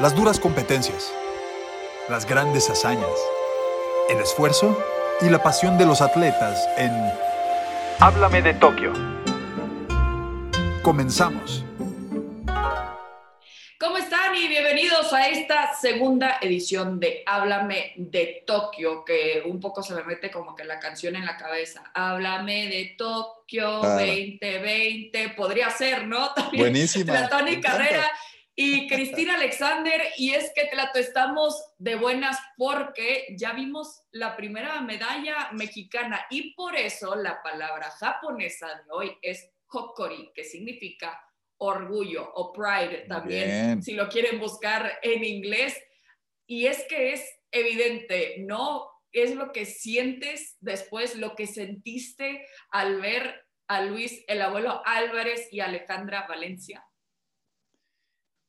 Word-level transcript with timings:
Las 0.00 0.16
duras 0.16 0.40
competencias, 0.40 1.12
las 2.08 2.24
grandes 2.24 2.70
hazañas, 2.70 3.12
el 4.08 4.18
esfuerzo 4.20 4.82
y 5.20 5.28
la 5.28 5.42
pasión 5.42 5.76
de 5.76 5.84
los 5.84 6.00
atletas 6.00 6.66
en 6.78 6.90
Háblame 8.00 8.40
de 8.40 8.54
Tokio. 8.54 8.94
Comenzamos. 10.82 11.62
¿Cómo 13.78 13.98
están 13.98 14.34
y 14.34 14.48
bienvenidos 14.48 15.12
a 15.12 15.28
esta 15.28 15.74
segunda 15.74 16.38
edición 16.40 16.98
de 16.98 17.22
Háblame 17.26 17.92
de 17.96 18.44
Tokio, 18.46 19.04
que 19.04 19.42
un 19.44 19.60
poco 19.60 19.82
se 19.82 19.94
me 19.94 20.04
mete 20.04 20.30
como 20.30 20.54
que 20.56 20.64
la 20.64 20.80
canción 20.80 21.16
en 21.16 21.26
la 21.26 21.36
cabeza. 21.36 21.90
Háblame 21.92 22.68
de 22.68 22.94
Tokio 22.96 23.72
2020, 23.72 25.28
podría 25.36 25.68
ser, 25.68 26.06
¿no? 26.06 26.30
También 26.34 26.62
Buenísima. 26.62 27.12
La 27.12 27.28
Tony 27.28 27.60
Carrera 27.60 28.10
y 28.62 28.86
Cristina 28.86 29.34
Alexander. 29.34 30.00
Y 30.16 30.32
es 30.32 30.52
que 30.54 30.66
Tlato, 30.66 30.98
estamos 30.98 31.74
de 31.78 31.96
buenas 31.96 32.38
porque 32.56 33.34
ya 33.36 33.52
vimos 33.52 34.02
la 34.12 34.36
primera 34.36 34.80
medalla 34.80 35.50
mexicana 35.52 36.26
y 36.30 36.54
por 36.54 36.76
eso 36.76 37.16
la 37.16 37.42
palabra 37.42 37.90
japonesa 37.90 38.68
de 38.68 38.90
hoy 38.90 39.18
es 39.20 39.50
Hokori, 39.68 40.30
que 40.34 40.44
significa 40.44 41.20
orgullo 41.58 42.30
o 42.34 42.52
pride 42.52 43.06
también, 43.08 43.82
si 43.82 43.94
lo 43.94 44.08
quieren 44.08 44.38
buscar 44.38 44.98
en 45.02 45.24
inglés. 45.24 45.76
Y 46.46 46.66
es 46.66 46.84
que 46.88 47.14
es 47.14 47.24
evidente, 47.50 48.36
¿no? 48.38 48.88
Es 49.12 49.34
lo 49.34 49.52
que 49.52 49.66
sientes 49.66 50.56
después, 50.60 51.16
lo 51.16 51.34
que 51.34 51.46
sentiste 51.46 52.46
al 52.70 53.00
ver 53.00 53.46
a 53.66 53.82
Luis, 53.82 54.24
el 54.26 54.42
abuelo 54.42 54.82
Álvarez 54.84 55.48
y 55.50 55.60
Alejandra 55.60 56.26
Valencia. 56.28 56.84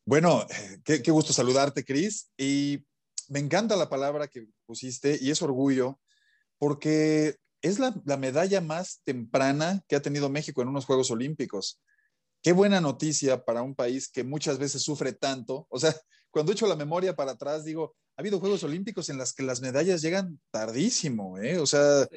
Bueno, 0.05 0.45
qué, 0.84 0.99
gusto 1.12 1.34
saludarte, 1.34 1.85
Cris. 1.85 2.31
Y 2.38 2.85
me 3.30 3.39
encanta 3.39 3.75
la 3.75 3.89
palabra 3.89 4.27
que 4.27 4.48
pusiste 4.66 5.17
y 5.22 5.31
es 5.31 5.41
orgullo, 5.41 6.00
porque 6.58 7.38
es 7.61 7.80
la, 7.80 7.94
la, 8.05 8.17
medalla 8.17 8.59
más 8.59 9.02
temprana 9.05 9.81
que 9.88 9.95
ha 9.95 10.02
tenido 10.02 10.30
México 10.30 10.61
en 10.61 10.67
unos 10.67 10.86
Juegos 10.86 11.11
Olímpicos. 11.11 11.81
Qué 12.42 12.52
buena 12.52 12.81
noticia 12.81 13.45
para 13.45 13.61
un 13.61 13.73
país 13.73 14.09
que 14.09 14.25
muchas 14.25 14.58
veces 14.58 14.81
sufre 14.81 15.14
tanto. 15.14 15.66
O 15.69 15.80
sea, 15.80 15.95
cuando 16.30 16.52
echo 16.52 16.67
la 16.67 16.75
memoria 16.75 17.16
para 17.16 17.31
atrás, 17.31 17.64
digo, 17.64 17.95
ha 18.17 18.22
habido 18.22 18.39
Juegos 18.39 18.64
Olímpicos 18.64 19.09
en 19.09 19.17
las 19.17 19.33
que 19.33 19.44
las 19.44 19.61
medallas 19.61 20.02
llegan 20.02 20.39
tardísimo, 20.52 21.38
¿eh? 21.39 21.58
O 21.59 21.66
sea, 21.66 22.08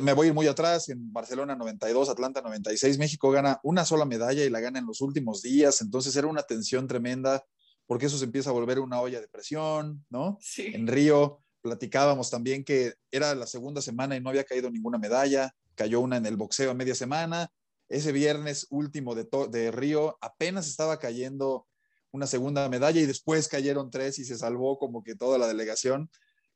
me 0.00 0.12
voy 0.12 0.26
a 0.26 0.28
ir 0.28 0.34
muy 0.34 0.46
atrás, 0.46 0.88
en 0.88 1.12
Barcelona 1.12 1.56
92, 1.56 2.08
Atlanta 2.08 2.42
96, 2.42 2.98
México 2.98 3.30
gana 3.30 3.58
una 3.62 3.84
sola 3.84 4.04
medalla 4.04 4.44
y 4.44 4.50
la 4.50 4.60
gana 4.60 4.78
en 4.78 4.86
los 4.86 5.00
últimos 5.00 5.42
días, 5.42 5.80
entonces 5.80 6.14
era 6.16 6.26
una 6.26 6.42
tensión 6.42 6.86
tremenda 6.86 7.44
porque 7.86 8.06
eso 8.06 8.18
se 8.18 8.26
empieza 8.26 8.50
a 8.50 8.52
volver 8.52 8.80
una 8.80 9.00
olla 9.00 9.20
de 9.20 9.28
presión, 9.28 10.04
¿no? 10.10 10.36
Sí. 10.42 10.66
En 10.74 10.86
Río 10.86 11.40
platicábamos 11.62 12.30
también 12.30 12.64
que 12.64 12.94
era 13.10 13.34
la 13.34 13.46
segunda 13.46 13.80
semana 13.80 14.14
y 14.14 14.20
no 14.20 14.28
había 14.28 14.44
caído 14.44 14.70
ninguna 14.70 14.98
medalla, 14.98 15.54
cayó 15.74 16.00
una 16.00 16.18
en 16.18 16.26
el 16.26 16.36
boxeo 16.36 16.70
a 16.70 16.74
media 16.74 16.94
semana, 16.94 17.50
ese 17.88 18.12
viernes 18.12 18.66
último 18.68 19.14
de, 19.14 19.26
de 19.50 19.70
Río 19.70 20.18
apenas 20.20 20.68
estaba 20.68 20.98
cayendo 20.98 21.66
una 22.10 22.26
segunda 22.26 22.68
medalla 22.68 23.00
y 23.00 23.06
después 23.06 23.48
cayeron 23.48 23.90
tres 23.90 24.18
y 24.18 24.24
se 24.24 24.36
salvó 24.36 24.78
como 24.78 25.02
que 25.02 25.14
toda 25.14 25.38
la 25.38 25.46
delegación 25.46 26.10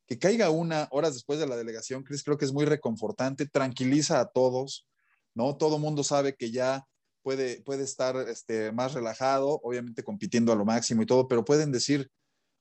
que 0.06 0.18
caiga 0.18 0.50
una 0.50 0.88
horas 0.90 1.14
después 1.14 1.38
de 1.38 1.46
la 1.46 1.56
delegación, 1.56 2.02
Chris, 2.02 2.22
creo 2.22 2.38
que 2.38 2.44
es 2.44 2.52
muy 2.52 2.64
reconfortante, 2.64 3.46
tranquiliza 3.46 4.20
a 4.20 4.26
todos, 4.26 4.86
¿no? 5.34 5.56
Todo 5.56 5.78
mundo 5.78 6.04
sabe 6.04 6.34
que 6.34 6.50
ya 6.50 6.86
puede, 7.22 7.62
puede 7.62 7.84
estar 7.84 8.16
este, 8.28 8.72
más 8.72 8.94
relajado, 8.94 9.60
obviamente 9.62 10.02
compitiendo 10.02 10.52
a 10.52 10.56
lo 10.56 10.64
máximo 10.64 11.02
y 11.02 11.06
todo, 11.06 11.28
pero 11.28 11.44
pueden 11.44 11.72
decir, 11.72 12.10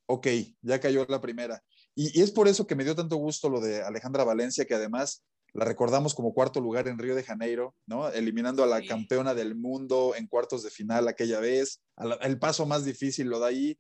ok, 0.06 0.28
ya 0.62 0.80
cayó 0.80 1.06
la 1.10 1.22
primera. 1.22 1.62
Y, 1.96 2.22
es 2.22 2.32
por 2.32 2.48
eso 2.48 2.68
que 2.68 2.76
me 2.76 2.84
dio 2.84 2.96
tanto 2.96 3.18
gusto 3.18 3.50
lo 3.50 3.60
de 3.60 3.82
Alejandra 3.82 4.24
Valencia, 4.24 4.66
que 4.66 4.76
además 4.76 5.24
la 5.54 5.66
recordamos 5.66 6.14
como 6.14 6.34
cuarto 6.34 6.62
lugar 6.62 6.88
en 6.88 6.98
Río 6.98 7.16
de 7.16 7.24
Janeiro, 7.24 7.76
¿no? 7.86 8.08
Eliminando 8.10 8.64
a 8.64 8.68
la 8.68 8.82
campeona 8.86 9.34
del 9.34 9.56
mundo 9.56 10.14
en 10.16 10.28
cuartos 10.28 10.64
de 10.64 10.70
final 10.70 11.08
aquella 11.08 11.40
vez. 11.40 11.82
el 12.22 12.40
paso 12.40 12.66
más 12.66 12.86
difícil 12.86 13.28
lo 13.28 13.40
da 13.40 13.48
ahí 13.48 13.78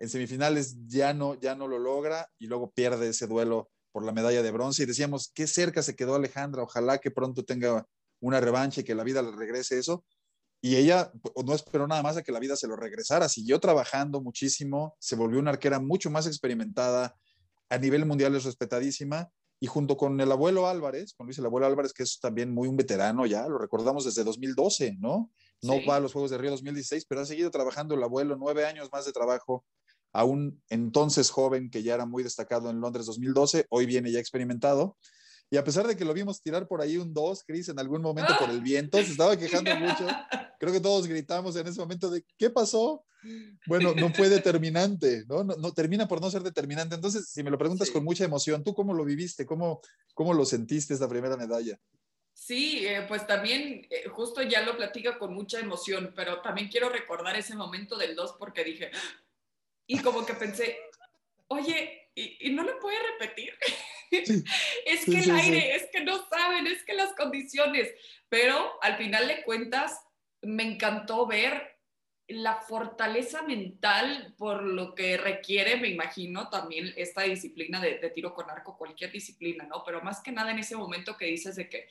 en 0.00 0.08
semifinales 0.08 0.76
ya 0.86 1.12
no, 1.12 1.38
ya 1.38 1.54
no 1.54 1.68
lo 1.68 1.78
logra 1.78 2.26
y 2.38 2.46
luego 2.46 2.70
pierde 2.70 3.10
ese 3.10 3.26
duelo 3.26 3.70
por 3.92 4.04
la 4.04 4.12
medalla 4.12 4.42
de 4.42 4.50
bronce 4.50 4.82
y 4.82 4.86
decíamos, 4.86 5.30
qué 5.34 5.46
cerca 5.46 5.82
se 5.82 5.94
quedó 5.94 6.14
Alejandra, 6.14 6.62
ojalá 6.62 6.98
que 6.98 7.10
pronto 7.10 7.44
tenga 7.44 7.86
una 8.20 8.40
revancha 8.40 8.80
y 8.80 8.84
que 8.84 8.94
la 8.94 9.04
vida 9.04 9.20
le 9.20 9.32
regrese 9.32 9.78
eso. 9.78 10.04
Y 10.62 10.76
ella 10.76 11.10
no 11.44 11.54
esperó 11.54 11.86
nada 11.86 12.02
más 12.02 12.16
a 12.16 12.22
que 12.22 12.32
la 12.32 12.38
vida 12.38 12.56
se 12.56 12.66
lo 12.66 12.76
regresara, 12.76 13.28
siguió 13.28 13.60
trabajando 13.60 14.20
muchísimo, 14.20 14.96
se 14.98 15.16
volvió 15.16 15.38
una 15.38 15.50
arquera 15.50 15.80
mucho 15.80 16.10
más 16.10 16.26
experimentada, 16.26 17.16
a 17.68 17.78
nivel 17.78 18.04
mundial 18.04 18.34
es 18.36 18.44
respetadísima, 18.44 19.30
y 19.58 19.66
junto 19.66 19.96
con 19.96 20.18
el 20.20 20.32
abuelo 20.32 20.66
Álvarez, 20.66 21.14
con 21.14 21.26
Luis 21.26 21.38
el 21.38 21.46
abuelo 21.46 21.66
Álvarez, 21.66 21.92
que 21.92 22.02
es 22.02 22.18
también 22.20 22.52
muy 22.52 22.68
un 22.68 22.76
veterano 22.76 23.26
ya, 23.26 23.46
lo 23.46 23.58
recordamos 23.58 24.06
desde 24.06 24.24
2012, 24.24 24.96
¿no? 24.98 25.30
No 25.62 25.74
va 25.86 25.96
a 25.96 26.00
los 26.00 26.14
Juegos 26.14 26.30
de 26.30 26.38
Río 26.38 26.50
2016, 26.50 27.04
pero 27.06 27.20
ha 27.20 27.26
seguido 27.26 27.50
trabajando 27.50 27.94
el 27.94 28.02
abuelo, 28.02 28.36
nueve 28.36 28.64
años 28.64 28.88
más 28.90 29.04
de 29.04 29.12
trabajo 29.12 29.64
a 30.12 30.24
un 30.24 30.62
entonces 30.68 31.30
joven 31.30 31.70
que 31.70 31.82
ya 31.82 31.94
era 31.94 32.06
muy 32.06 32.22
destacado 32.22 32.70
en 32.70 32.80
Londres 32.80 33.06
2012, 33.06 33.66
hoy 33.70 33.86
viene 33.86 34.10
ya 34.10 34.18
experimentado. 34.18 34.96
Y 35.52 35.56
a 35.56 35.64
pesar 35.64 35.86
de 35.86 35.96
que 35.96 36.04
lo 36.04 36.14
vimos 36.14 36.42
tirar 36.42 36.68
por 36.68 36.80
ahí 36.80 36.96
un 36.96 37.12
2, 37.12 37.42
Chris, 37.44 37.68
en 37.68 37.78
algún 37.80 38.02
momento 38.02 38.34
por 38.38 38.50
el 38.50 38.60
viento, 38.60 38.98
se 38.98 39.10
estaba 39.10 39.36
quejando 39.36 39.74
mucho. 39.76 40.06
Creo 40.60 40.72
que 40.72 40.80
todos 40.80 41.08
gritamos 41.08 41.56
en 41.56 41.66
ese 41.66 41.80
momento 41.80 42.08
de, 42.08 42.24
¿qué 42.38 42.50
pasó? 42.50 43.04
Bueno, 43.66 43.92
no 43.94 44.12
fue 44.14 44.28
determinante, 44.28 45.24
¿no? 45.28 45.42
No, 45.42 45.72
termina 45.72 46.06
por 46.06 46.20
no 46.20 46.30
ser 46.30 46.42
determinante. 46.42 46.94
Entonces, 46.94 47.28
si 47.28 47.42
me 47.42 47.50
lo 47.50 47.58
preguntas 47.58 47.90
con 47.90 48.04
mucha 48.04 48.24
emoción, 48.24 48.62
¿tú 48.62 48.74
cómo 48.74 48.94
lo 48.94 49.04
viviste? 49.04 49.44
¿Cómo, 49.44 49.80
cómo 50.14 50.32
lo 50.34 50.44
sentiste 50.44 50.94
esta 50.94 51.08
primera 51.08 51.36
medalla? 51.36 51.78
Sí, 52.32 52.86
eh, 52.86 53.04
pues 53.06 53.26
también 53.26 53.86
eh, 53.90 54.08
justo 54.08 54.42
ya 54.42 54.62
lo 54.62 54.76
platica 54.76 55.18
con 55.18 55.34
mucha 55.34 55.60
emoción, 55.60 56.12
pero 56.16 56.40
también 56.40 56.68
quiero 56.68 56.88
recordar 56.88 57.36
ese 57.36 57.54
momento 57.54 57.98
del 57.98 58.16
2 58.16 58.36
porque 58.38 58.64
dije, 58.64 58.90
y 59.90 59.98
como 59.98 60.24
que 60.24 60.34
pensé, 60.34 60.78
oye, 61.48 62.10
¿y, 62.14 62.50
no 62.50 62.62
lo 62.62 62.78
puede 62.78 62.96
repetir? 63.12 63.52
es 64.86 65.04
que 65.04 65.18
el 65.18 65.30
aire, 65.32 65.74
es 65.74 65.88
que 65.90 66.04
no 66.04 66.28
saben, 66.28 66.68
es 66.68 66.84
que 66.84 66.94
las 66.94 67.12
condiciones. 67.14 67.92
Pero 68.28 68.80
al 68.82 68.96
final 68.98 69.26
de 69.26 69.42
cuentas, 69.42 70.00
me 70.42 70.62
encantó 70.62 71.26
ver 71.26 71.76
la 72.28 72.60
fortaleza 72.60 73.42
mental 73.42 74.32
por 74.38 74.62
lo 74.62 74.94
que 74.94 75.16
requiere, 75.16 75.76
me 75.76 75.88
imagino, 75.88 76.48
también 76.50 76.94
esta 76.96 77.22
disciplina 77.22 77.80
de, 77.80 77.98
de, 77.98 78.10
tiro 78.10 78.32
con 78.32 78.48
arco, 78.48 78.78
cualquier 78.78 79.10
disciplina, 79.10 79.64
¿no? 79.64 79.82
Pero 79.84 80.02
más 80.02 80.22
que 80.22 80.30
nada 80.30 80.52
en 80.52 80.60
ese 80.60 80.76
momento 80.76 81.16
que 81.16 81.26
dices 81.26 81.56
de 81.56 81.68
que, 81.68 81.88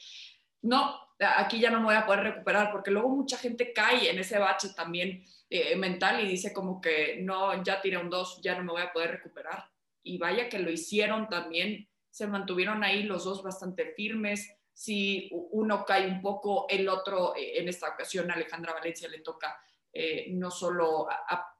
no, 0.62 0.96
aquí 1.20 1.60
ya 1.60 1.70
no 1.70 1.80
me 1.80 1.86
voy 1.86 1.96
a 1.96 2.06
poder 2.06 2.24
recuperar, 2.24 2.72
porque 2.72 2.92
luego 2.92 3.10
mucha 3.10 3.38
gente 3.38 3.74
cae 3.74 4.10
en 4.10 4.20
ese 4.20 4.40
bache 4.40 4.70
también 4.76 5.24
eh, 5.50 5.76
mental 5.76 6.24
y 6.24 6.28
dice 6.30 6.54
como 6.54 6.80
que 6.80 7.18
no, 7.22 7.62
ya 7.64 7.82
tiré 7.82 7.98
un 7.98 8.10
2, 8.10 8.42
ya 8.42 8.56
no 8.56 8.64
me 8.64 8.72
voy 8.72 8.82
a 8.82 8.94
poder 8.94 9.12
recuperar. 9.12 9.66
Y 10.04 10.18
vaya 10.18 10.50
que 10.50 10.60
lo 10.60 10.72
hicieron 10.72 11.28
también, 11.28 11.88
se 12.10 12.28
mantuvieron 12.28 12.84
ahí 12.84 13.04
los 13.04 13.26
dos 13.26 13.44
bastante 13.44 13.94
firmes. 13.94 14.50
Si 14.74 15.30
uno 15.32 15.84
cae 15.86 16.08
un 16.08 16.22
poco, 16.22 16.66
el 16.70 16.88
otro, 16.88 17.36
eh, 17.36 17.60
en 17.60 17.68
esta 17.68 17.90
ocasión 17.90 18.32
Alejandra 18.32 18.74
Valencia 18.74 19.10
le 19.10 19.20
toca 19.20 19.60
eh, 19.92 20.28
no 20.30 20.52
solo 20.52 21.08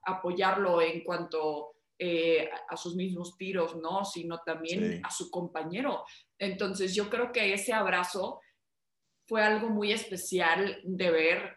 apoyarlo 0.04 0.80
en 0.80 1.02
cuanto 1.04 1.74
a 2.70 2.76
sus 2.78 2.96
mismos 2.96 3.36
tiros, 3.36 3.76
¿no? 3.76 4.06
Sino 4.06 4.40
también 4.40 5.02
a 5.04 5.10
su 5.10 5.30
compañero. 5.30 6.06
Entonces 6.38 6.94
yo 6.94 7.10
creo 7.10 7.30
que 7.30 7.52
ese 7.52 7.74
abrazo 7.74 8.40
fue 9.30 9.44
algo 9.44 9.68
muy 9.68 9.92
especial 9.92 10.80
de 10.82 11.10
ver, 11.12 11.56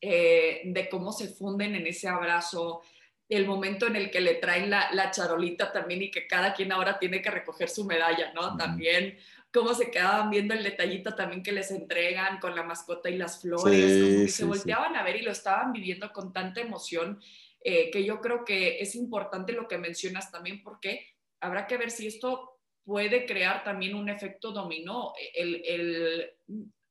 eh, 0.00 0.62
de 0.64 0.88
cómo 0.88 1.12
se 1.12 1.28
funden 1.28 1.74
en 1.74 1.86
ese 1.86 2.08
abrazo, 2.08 2.80
el 3.28 3.46
momento 3.46 3.86
en 3.86 3.96
el 3.96 4.10
que 4.10 4.22
le 4.22 4.36
traen 4.36 4.70
la, 4.70 5.10
charolita 5.10 5.72
también 5.72 6.04
y 6.04 6.10
que 6.10 6.26
cada 6.26 6.54
quien 6.54 6.72
ahora 6.72 6.98
tiene 6.98 7.20
que 7.20 7.30
recoger 7.30 7.68
su 7.68 7.84
medalla, 7.84 8.32
¿no? 8.32 8.56
También 8.56 9.18
cómo 9.52 9.74
se 9.74 9.90
quedaban 9.90 10.30
viendo 10.30 10.54
el 10.54 10.62
detallito 10.62 11.14
también 11.14 11.42
que 11.42 11.52
les 11.52 11.70
entregan 11.70 12.38
con 12.38 12.56
la 12.56 12.62
mascota 12.62 13.10
y 13.10 13.18
las 13.18 13.42
flores, 13.42 14.02
como 14.02 14.24
que 14.24 14.28
se 14.28 14.44
volteaban 14.46 14.96
a 14.96 15.02
ver 15.02 15.16
y 15.16 15.22
lo 15.22 15.32
estaban 15.32 15.72
viviendo 15.74 16.10
con 16.14 16.32
tanta 16.32 16.62
emoción, 16.62 17.20
eh, 17.62 17.90
que 17.90 18.06
yo 18.06 18.22
creo 18.22 18.42
que 18.46 18.80
es 18.80 18.94
importante 18.94 19.52
lo 19.52 19.68
que 19.68 19.76
mencionas 19.76 20.32
también 20.32 20.62
porque 20.62 21.14
habrá 21.40 21.66
que 21.66 21.76
ver 21.76 21.90
si 21.90 22.06
esto 22.06 22.49
puede 22.84 23.26
crear 23.26 23.64
también 23.64 23.94
un 23.94 24.08
efecto 24.08 24.52
dominó. 24.52 25.12
El, 25.34 26.30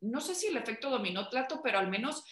no 0.02 0.22
sé 0.22 0.36
si 0.36 0.48
el 0.48 0.58
efecto 0.58 0.90
dominó 0.90 1.28
trato, 1.30 1.62
pero 1.64 1.80
al 1.80 1.90
menos 1.90 2.24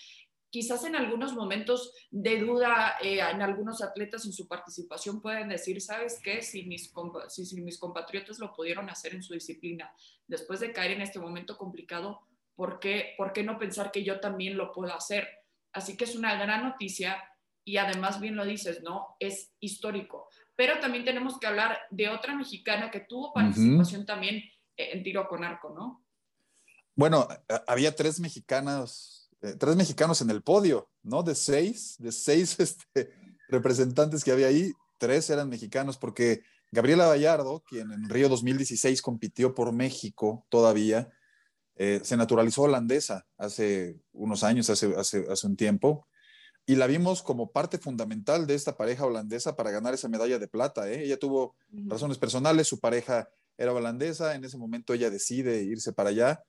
quizás 0.50 0.86
en 0.86 0.96
algunos 0.96 1.34
momentos 1.34 1.94
de 2.10 2.40
duda 2.40 2.96
eh, 3.02 3.20
en 3.20 3.42
algunos 3.42 3.82
atletas 3.82 4.26
en 4.26 4.34
su 4.34 4.48
participación 4.48 5.22
pueden 5.22 5.50
decir, 5.50 5.82
¿sabes 5.82 6.20
qué? 6.24 6.42
Si 6.42 6.64
mis, 6.64 6.94
si, 7.28 7.62
mis 7.62 7.78
compatriotas 7.78 8.40
lo 8.40 8.54
pudieron 8.54 8.90
hacer 8.90 9.14
en 9.14 9.24
su 9.24 9.34
disciplina, 9.34 9.94
después 10.28 10.60
de 10.60 10.72
caer 10.72 10.92
en 10.92 11.02
este 11.02 11.20
momento 11.20 11.58
complicado, 11.58 12.22
¿por 12.56 12.80
qué, 12.80 13.14
¿por 13.18 13.34
qué 13.34 13.44
no 13.44 13.60
pensar 13.60 13.92
que 13.92 14.04
yo 14.04 14.20
también 14.20 14.58
lo 14.58 14.72
puedo 14.72 14.94
hacer? 14.94 15.28
Así 15.74 15.98
que 15.98 16.06
es 16.06 16.16
una 16.16 16.36
gran 16.42 16.64
noticia 16.64 17.22
y 17.64 17.78
además 17.78 18.22
bien 18.22 18.38
lo 18.38 18.46
dices, 18.46 18.82
¿no? 18.82 19.18
Es 19.20 19.52
histórico. 19.60 20.30
Pero 20.58 20.80
también 20.80 21.06
tenemos 21.06 21.40
que 21.40 21.48
hablar 21.48 21.78
de 21.92 22.10
otra 22.10 22.36
mexicana 22.36 22.92
que 22.92 23.02
tuvo 23.02 23.32
participación 23.32 24.06
también 24.06 24.44
en 24.76 25.04
tiro 25.04 25.28
con 25.30 25.44
arco, 25.44 25.74
¿no? 25.74 26.04
Bueno, 26.96 27.28
había 27.68 27.96
tres 27.96 28.20
mexicanas, 28.20 29.30
eh, 29.42 29.54
tres 29.58 29.76
mexicanos 29.76 30.20
en 30.22 30.32
el 30.32 30.42
podio, 30.42 30.90
¿no? 31.04 31.22
De 31.22 31.36
seis, 31.36 31.96
de 32.00 32.12
seis 32.12 32.60
este, 32.60 33.14
representantes 33.50 34.24
que 34.24 34.32
había 34.32 34.48
ahí, 34.48 34.74
tres 34.98 35.30
eran 35.30 35.48
mexicanos, 35.48 35.96
porque 35.98 36.42
Gabriela 36.72 37.06
Vallardo, 37.06 37.64
quien 37.64 37.92
en 37.92 38.10
Río 38.10 38.28
2016 38.28 39.04
compitió 39.04 39.54
por 39.54 39.74
México 39.74 40.48
todavía, 40.50 41.08
eh, 41.76 42.02
se 42.04 42.18
naturalizó 42.18 42.64
holandesa 42.64 43.28
hace 43.38 44.00
unos 44.12 44.44
años, 44.44 44.68
hace, 44.72 44.96
hace, 44.98 45.28
hace 45.30 45.46
un 45.46 45.56
tiempo, 45.56 46.07
y 46.70 46.76
la 46.76 46.86
vimos 46.86 47.24
como 47.24 47.52
parte 47.54 47.78
fundamental 47.78 48.46
de 48.46 48.54
esta 48.54 48.76
pareja 48.76 49.06
holandesa 49.06 49.56
para 49.56 49.72
ganar 49.72 49.94
esa 49.94 50.10
medalla 50.10 50.38
de 50.38 50.50
plata. 50.50 50.92
¿eh? 50.92 51.06
Ella 51.06 51.18
tuvo 51.18 51.56
razones 51.72 52.18
personales, 52.18 52.68
su 52.68 52.82
pareja 52.82 53.30
era 53.58 53.74
holandesa, 53.74 54.36
en 54.36 54.44
ese 54.44 54.58
momento 54.58 54.94
ella 54.94 55.10
decide 55.10 55.64
irse 55.64 55.94
para 55.94 56.10
allá, 56.10 56.44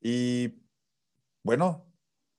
y 0.00 0.60
bueno, 1.44 1.86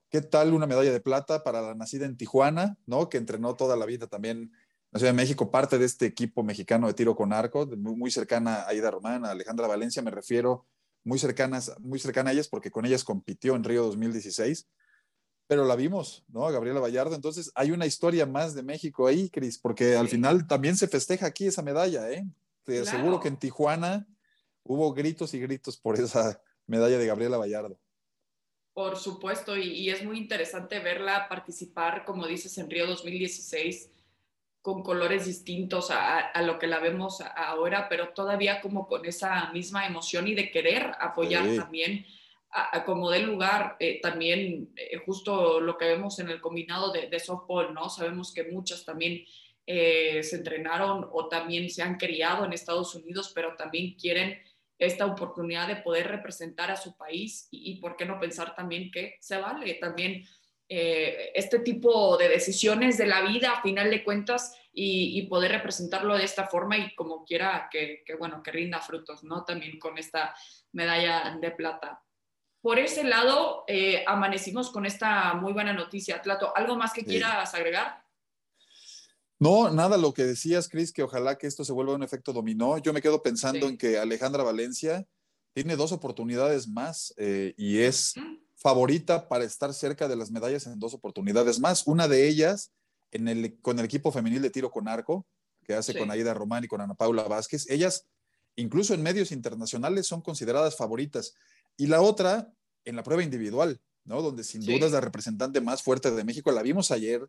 ¿qué 0.09 0.21
tal 0.21 0.53
una 0.53 0.67
medalla 0.67 0.91
de 0.91 0.99
plata 0.99 1.41
para 1.41 1.61
la 1.61 1.73
nacida 1.73 2.05
en 2.05 2.17
Tijuana, 2.17 2.77
¿no? 2.85 3.07
que 3.07 3.17
entrenó 3.17 3.55
toda 3.55 3.77
la 3.77 3.85
vida 3.85 4.07
también 4.07 4.51
la 4.91 4.99
Ciudad 4.99 5.13
de 5.13 5.17
México, 5.17 5.49
parte 5.49 5.77
de 5.77 5.85
este 5.85 6.05
equipo 6.05 6.43
mexicano 6.43 6.87
de 6.87 6.93
tiro 6.93 7.15
con 7.15 7.31
arco, 7.31 7.65
muy, 7.65 8.11
cercana 8.11 8.55
a 8.55 8.67
Aida 8.67 8.91
Román, 8.91 9.23
a 9.23 9.31
Alejandra 9.31 9.67
Valencia, 9.67 10.01
me 10.01 10.11
refiero, 10.11 10.67
muy, 11.05 11.17
cercanas, 11.17 11.71
muy 11.79 11.97
cercana 11.97 12.31
a 12.31 12.33
ellas 12.33 12.49
porque 12.49 12.71
con 12.71 12.85
ellas 12.85 13.05
compitió 13.05 13.55
en 13.55 13.63
Río 13.63 13.83
2016, 13.85 14.67
pero 15.51 15.65
la 15.65 15.75
vimos, 15.75 16.23
¿no? 16.29 16.45
A 16.45 16.51
Gabriela 16.51 16.79
Vallardo. 16.79 17.13
Entonces, 17.13 17.51
hay 17.55 17.71
una 17.71 17.85
historia 17.85 18.25
más 18.25 18.55
de 18.55 18.63
México 18.63 19.05
ahí, 19.05 19.29
Cris, 19.29 19.57
porque 19.57 19.97
al 19.97 20.07
final 20.07 20.47
también 20.47 20.77
se 20.77 20.87
festeja 20.87 21.25
aquí 21.25 21.45
esa 21.45 21.61
medalla, 21.61 22.09
¿eh? 22.09 22.25
Te 22.63 22.79
aseguro 22.79 23.19
que 23.19 23.27
en 23.27 23.35
Tijuana 23.35 24.07
hubo 24.63 24.93
gritos 24.93 25.33
y 25.33 25.41
gritos 25.41 25.75
por 25.75 25.99
esa 25.99 26.41
medalla 26.67 26.97
de 26.97 27.05
Gabriela 27.05 27.37
Vallardo. 27.37 27.77
Por 28.71 28.95
supuesto, 28.95 29.57
y, 29.57 29.73
y 29.73 29.89
es 29.89 30.05
muy 30.05 30.17
interesante 30.19 30.79
verla 30.79 31.27
participar, 31.27 32.05
como 32.05 32.27
dices, 32.27 32.57
en 32.57 32.69
Río 32.69 32.87
2016 32.87 33.89
con 34.61 34.83
colores 34.83 35.25
distintos 35.25 35.91
a, 35.91 36.31
lo 36.43 36.59
que 36.59 36.67
la 36.67 36.79
vemos 36.79 37.19
ahora, 37.35 37.89
pero 37.89 38.13
todavía 38.13 38.61
como 38.61 38.87
con 38.87 39.05
esa 39.05 39.51
misma 39.51 39.85
emoción 39.85 40.29
y 40.29 40.33
de 40.33 40.49
querer 40.49 40.93
apoyar 40.97 41.43
también 41.57 42.05
como 42.85 43.09
del 43.09 43.23
lugar, 43.23 43.77
eh, 43.79 43.99
también 44.01 44.71
eh, 44.75 44.97
justo 45.05 45.59
lo 45.59 45.77
que 45.77 45.85
vemos 45.85 46.19
en 46.19 46.29
el 46.29 46.41
combinado 46.41 46.91
de, 46.91 47.19
softball, 47.19 47.73
¿no? 47.73 47.89
Sabemos 47.89 48.33
que 48.33 48.45
muchas 48.45 48.83
también 48.83 49.23
eh, 49.65 50.21
se 50.23 50.37
entrenaron 50.37 51.07
o 51.11 51.27
también 51.27 51.69
se 51.69 51.81
han 51.81 51.97
criado 51.97 52.45
en 52.45 52.53
Estados 52.53 52.93
Unidos, 52.95 53.31
pero 53.33 53.55
también 53.55 53.95
quieren 53.95 54.41
esta 54.77 55.05
oportunidad 55.05 55.67
de 55.67 55.77
poder 55.77 56.07
representar 56.07 56.71
a 56.71 56.75
su 56.75 56.97
país 56.97 57.47
y, 57.51 57.71
y 57.71 57.75
por 57.75 57.95
qué 57.95 58.05
no 58.05 58.19
pensar 58.19 58.55
también 58.55 58.91
que 58.91 59.15
se 59.19 59.37
vale 59.37 59.75
también 59.75 60.25
eh, 60.73 61.33
este 61.35 61.59
tipo 61.59 62.15
de 62.15 62.29
decisiones 62.29 62.97
de 62.97 63.05
la 63.05 63.23
vida 63.23 63.51
a 63.51 63.61
final 63.61 63.91
de 63.91 64.05
cuentas 64.05 64.57
y, 64.71 65.21
poder 65.23 65.51
representarlo 65.51 66.17
de 66.17 66.23
esta 66.23 66.47
forma 66.47 66.77
y 66.77 66.95
como 66.95 67.25
quiera 67.25 67.67
que, 67.69 68.05
bueno, 68.17 68.41
que 68.41 68.53
rinda 68.53 68.79
frutos, 68.79 69.21
¿no? 69.25 69.43
También 69.43 69.77
con 69.77 69.97
esta 69.97 70.33
medalla 70.71 71.37
de 71.41 71.51
plata. 71.51 72.01
Por 72.61 72.77
ese 72.77 73.03
lado, 73.03 73.63
eh, 73.67 74.03
amanecimos 74.05 74.69
con 74.69 74.85
esta 74.85 75.33
muy 75.33 75.51
buena 75.51 75.73
noticia. 75.73 76.21
Tlato, 76.21 76.55
¿algo 76.55 76.75
más 76.75 76.93
que 76.93 77.03
quieras 77.03 77.53
agregar? 77.55 78.03
No, 79.39 79.71
nada, 79.71 79.97
lo 79.97 80.13
que 80.13 80.23
decías, 80.23 80.69
Cris, 80.69 80.93
que 80.93 81.01
ojalá 81.01 81.39
que 81.39 81.47
esto 81.47 81.65
se 81.65 81.73
vuelva 81.73 81.95
un 81.95 82.03
efecto 82.03 82.31
dominó. 82.31 82.77
Yo 82.77 82.93
me 82.93 83.01
quedo 83.01 83.23
pensando 83.23 83.67
en 83.67 83.75
que 83.75 83.97
Alejandra 83.97 84.43
Valencia 84.43 85.07
tiene 85.53 85.75
dos 85.75 85.91
oportunidades 85.91 86.67
más 86.67 87.13
eh, 87.17 87.55
y 87.57 87.79
es 87.79 88.13
favorita 88.55 89.27
para 89.27 89.43
estar 89.43 89.73
cerca 89.73 90.07
de 90.07 90.15
las 90.15 90.29
medallas 90.29 90.67
en 90.67 90.79
dos 90.79 90.93
oportunidades 90.93 91.59
más. 91.59 91.87
Una 91.87 92.07
de 92.07 92.27
ellas 92.27 92.71
en 93.09 93.27
el, 93.27 93.59
con 93.61 93.79
el 93.79 93.85
equipo 93.85 94.11
femenil 94.11 94.43
de 94.43 94.51
tiro 94.51 94.69
con 94.69 94.87
arco, 94.87 95.25
que 95.63 95.73
hace 95.73 95.97
con 95.97 96.11
Aida 96.11 96.35
Román 96.35 96.63
y 96.63 96.67
con 96.67 96.79
Ana 96.79 96.93
Paula 96.93 97.23
Vázquez. 97.23 97.67
Ellas, 97.69 98.07
incluso 98.55 98.93
en 98.93 99.01
medios 99.01 99.31
internacionales, 99.31 100.05
son 100.05 100.21
consideradas 100.21 100.77
favoritas. 100.77 101.33
Y 101.81 101.87
la 101.87 101.99
otra, 102.03 102.53
en 102.85 102.95
la 102.95 103.01
prueba 103.01 103.23
individual, 103.23 103.81
¿no? 104.03 104.21
Donde 104.21 104.43
sin 104.43 104.63
duda 104.63 104.85
es 104.85 104.91
la 104.91 105.01
representante 105.01 105.61
más 105.61 105.81
fuerte 105.81 106.11
de 106.11 106.23
México. 106.23 106.51
La 106.51 106.61
vimos 106.61 106.91
ayer, 106.91 107.27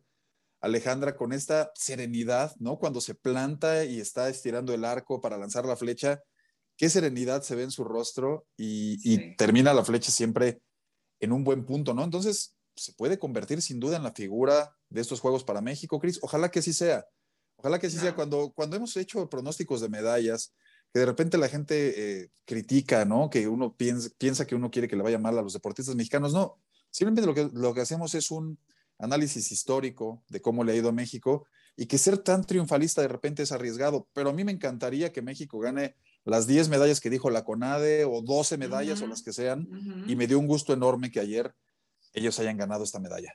Alejandra, 0.61 1.15
con 1.15 1.33
esta 1.33 1.71
serenidad, 1.73 2.55
¿no? 2.59 2.77
Cuando 2.77 3.01
se 3.01 3.15
planta 3.15 3.83
y 3.83 3.99
está 3.99 4.29
estirando 4.29 4.71
el 4.71 4.85
arco 4.85 5.21
para 5.21 5.39
lanzar 5.39 5.65
la 5.65 5.75
flecha, 5.75 6.21
qué 6.77 6.87
serenidad 6.87 7.41
se 7.41 7.55
ve 7.55 7.63
en 7.63 7.71
su 7.71 7.83
rostro 7.83 8.45
y, 8.55 8.99
y 9.01 9.35
termina 9.37 9.73
la 9.73 9.83
flecha 9.83 10.11
siempre 10.11 10.61
en 11.19 11.31
un 11.31 11.43
buen 11.43 11.65
punto, 11.65 11.95
¿no? 11.95 12.03
Entonces, 12.03 12.55
se 12.75 12.93
puede 12.93 13.17
convertir 13.17 13.59
sin 13.59 13.79
duda 13.79 13.97
en 13.97 14.03
la 14.03 14.11
figura 14.11 14.77
de 14.87 15.01
estos 15.01 15.19
Juegos 15.19 15.43
para 15.43 15.61
México, 15.61 15.99
Cris. 15.99 16.19
Ojalá 16.21 16.51
que 16.51 16.59
así 16.59 16.73
sea. 16.73 17.07
Ojalá 17.55 17.79
que 17.79 17.87
así 17.87 17.97
sea. 17.97 18.13
Cuando, 18.13 18.51
cuando 18.53 18.75
hemos 18.75 18.95
hecho 18.97 19.27
pronósticos 19.27 19.81
de 19.81 19.89
medallas, 19.89 20.53
que 20.93 20.99
de 20.99 21.05
repente 21.07 21.39
la 21.39 21.49
gente 21.49 22.21
eh, 22.21 22.29
critica, 22.45 23.03
¿no? 23.03 23.29
Que 23.31 23.47
uno 23.47 23.75
piensa, 23.75 24.09
piensa 24.19 24.45
que 24.45 24.53
uno 24.53 24.69
quiere 24.69 24.87
que 24.87 24.95
le 24.95 25.01
vaya 25.01 25.17
mal 25.17 25.37
a 25.39 25.41
los 25.41 25.53
deportistas 25.53 25.95
mexicanos. 25.95 26.33
No, 26.33 26.59
simplemente 26.91 27.25
lo 27.25 27.33
que, 27.33 27.49
lo 27.51 27.73
que 27.73 27.81
hacemos 27.81 28.13
es 28.13 28.29
un 28.29 28.59
análisis 28.99 29.51
histórico 29.51 30.23
de 30.29 30.39
cómo 30.39 30.63
le 30.63 30.73
ha 30.73 30.75
ido 30.75 30.89
a 30.89 30.93
México 30.93 31.47
y 31.75 31.87
que 31.87 31.97
ser 31.97 32.19
tan 32.19 32.45
triunfalista 32.45 33.01
de 33.01 33.07
repente 33.07 33.41
es 33.41 33.51
arriesgado. 33.51 34.07
Pero 34.13 34.29
a 34.29 34.33
mí 34.33 34.43
me 34.43 34.51
encantaría 34.51 35.11
que 35.11 35.23
México 35.23 35.57
gane 35.57 35.95
las 36.25 36.45
10 36.45 36.69
medallas 36.69 37.01
que 37.01 37.09
dijo 37.09 37.31
la 37.31 37.43
CONADE 37.43 38.05
o 38.05 38.21
12 38.21 38.57
medallas 38.59 39.01
o 39.01 39.07
las 39.07 39.23
que 39.23 39.33
sean, 39.33 39.67
y 40.07 40.15
me 40.15 40.27
dio 40.27 40.37
un 40.37 40.47
gusto 40.47 40.73
enorme 40.73 41.11
que 41.11 41.19
ayer 41.19 41.55
ellos 42.13 42.37
hayan 42.39 42.55
ganado 42.55 42.83
esta 42.83 42.99
medalla. 42.99 43.33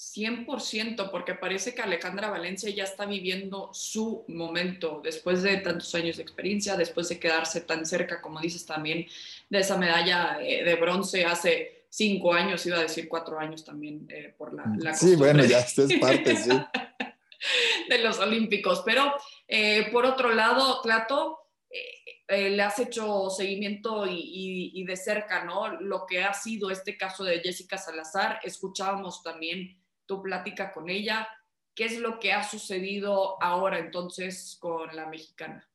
100%, 0.00 1.10
porque 1.10 1.34
parece 1.34 1.74
que 1.74 1.82
Alejandra 1.82 2.30
Valencia 2.30 2.70
ya 2.70 2.84
está 2.84 3.04
viviendo 3.04 3.70
su 3.72 4.24
momento 4.28 5.00
después 5.04 5.42
de 5.42 5.58
tantos 5.58 5.94
años 5.94 6.16
de 6.16 6.22
experiencia, 6.22 6.76
después 6.76 7.08
de 7.08 7.18
quedarse 7.18 7.60
tan 7.60 7.84
cerca, 7.84 8.20
como 8.20 8.40
dices 8.40 8.64
también, 8.64 9.06
de 9.48 9.58
esa 9.58 9.76
medalla 9.76 10.38
eh, 10.40 10.64
de 10.64 10.74
bronce 10.76 11.24
hace 11.24 11.84
cinco 11.90 12.32
años, 12.32 12.64
iba 12.66 12.78
a 12.78 12.82
decir 12.82 13.08
cuatro 13.08 13.38
años 13.38 13.64
también 13.64 14.06
eh, 14.08 14.34
por 14.38 14.54
la, 14.54 14.64
la 14.78 14.94
Sí, 14.94 15.16
bueno, 15.16 15.44
ya 15.44 15.58
es 15.58 15.74
parte, 16.00 16.36
sí. 16.36 16.50
de 17.88 17.98
los 17.98 18.18
Olímpicos. 18.18 18.82
Pero 18.84 19.12
eh, 19.46 19.88
por 19.92 20.06
otro 20.06 20.32
lado, 20.32 20.80
Tlato, 20.80 21.38
eh, 21.68 22.50
le 22.50 22.62
has 22.62 22.78
hecho 22.78 23.28
seguimiento 23.28 24.06
y, 24.08 24.84
de 24.84 24.96
cerca, 24.96 25.44
¿no? 25.44 25.80
Lo 25.80 26.06
que 26.06 26.22
ha 26.22 26.32
sido 26.32 26.70
este 26.70 26.96
caso 26.96 27.24
de 27.24 27.40
Jessica 27.40 27.76
Salazar. 27.76 28.40
Escuchábamos 28.44 29.22
también 29.22 29.79
tu 30.10 30.20
plática 30.20 30.72
con 30.72 30.90
ella. 30.90 31.28
¿Qué 31.72 31.84
es 31.84 32.00
lo 32.00 32.18
que 32.18 32.32
ha 32.32 32.42
sucedido 32.42 33.40
ahora 33.40 33.78
entonces 33.78 34.56
con 34.58 34.96
la 34.96 35.06
mexicana? 35.06 35.70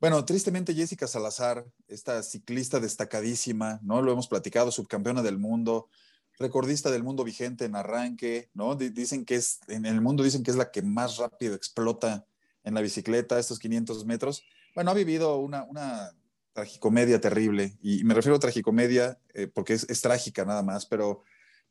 Bueno, 0.00 0.24
tristemente 0.24 0.72
Jessica 0.72 1.06
Salazar, 1.06 1.66
esta 1.86 2.22
ciclista 2.22 2.80
destacadísima, 2.80 3.78
¿no? 3.82 4.00
Lo 4.00 4.10
hemos 4.10 4.26
platicado, 4.26 4.70
subcampeona 4.70 5.20
del 5.20 5.36
mundo, 5.36 5.90
recordista 6.38 6.90
del 6.90 7.02
mundo 7.02 7.24
vigente 7.24 7.66
en 7.66 7.76
arranque, 7.76 8.48
¿no? 8.54 8.74
dicen 8.74 9.26
que 9.26 9.34
es, 9.34 9.60
en 9.68 9.84
el 9.84 10.00
mundo 10.00 10.22
dicen 10.22 10.42
que 10.42 10.50
es 10.50 10.56
la 10.56 10.70
que 10.70 10.80
más 10.80 11.18
rápido 11.18 11.54
explota 11.54 12.24
en 12.64 12.72
la 12.72 12.80
bicicleta, 12.80 13.38
estos 13.38 13.58
500 13.58 14.06
metros 14.06 14.44
bueno, 14.74 14.92
ha 14.92 14.94
vivido 14.94 15.38
una, 15.38 15.64
una 15.64 16.14
tragicomedia 16.52 17.20
terrible, 17.20 17.76
y 17.82 18.04
me 18.04 18.14
refiero 18.14 18.36
a 18.36 18.38
tragicomedia 18.38 19.18
eh, 19.34 19.48
porque 19.48 19.72
es, 19.72 19.84
es, 19.90 20.00
trágica 20.00 20.44
nada 20.44 20.62
más, 20.62 20.86
pero 20.86 21.24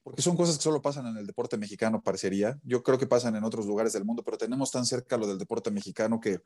porque 0.08 0.22
son 0.22 0.38
cosas 0.38 0.56
que 0.56 0.64
solo 0.64 0.82
pasan 0.82 1.06
en 1.08 1.18
el 1.18 1.28
deporte 1.28 1.58
mexicano, 1.58 2.02
parecería. 2.02 2.58
Yo 2.64 2.82
creo 2.82 2.98
que 2.98 3.08
pasan 3.08 3.36
en 3.36 3.44
otros 3.44 3.66
lugares 3.66 3.92
del 3.92 4.06
mundo, 4.06 4.24
pero 4.24 4.38
tenemos 4.38 4.72
tan 4.72 4.86
cerca 4.86 5.18
lo 5.18 5.28
del 5.28 5.38
deporte 5.38 5.70
mexicano 5.70 6.22
que, 6.22 6.40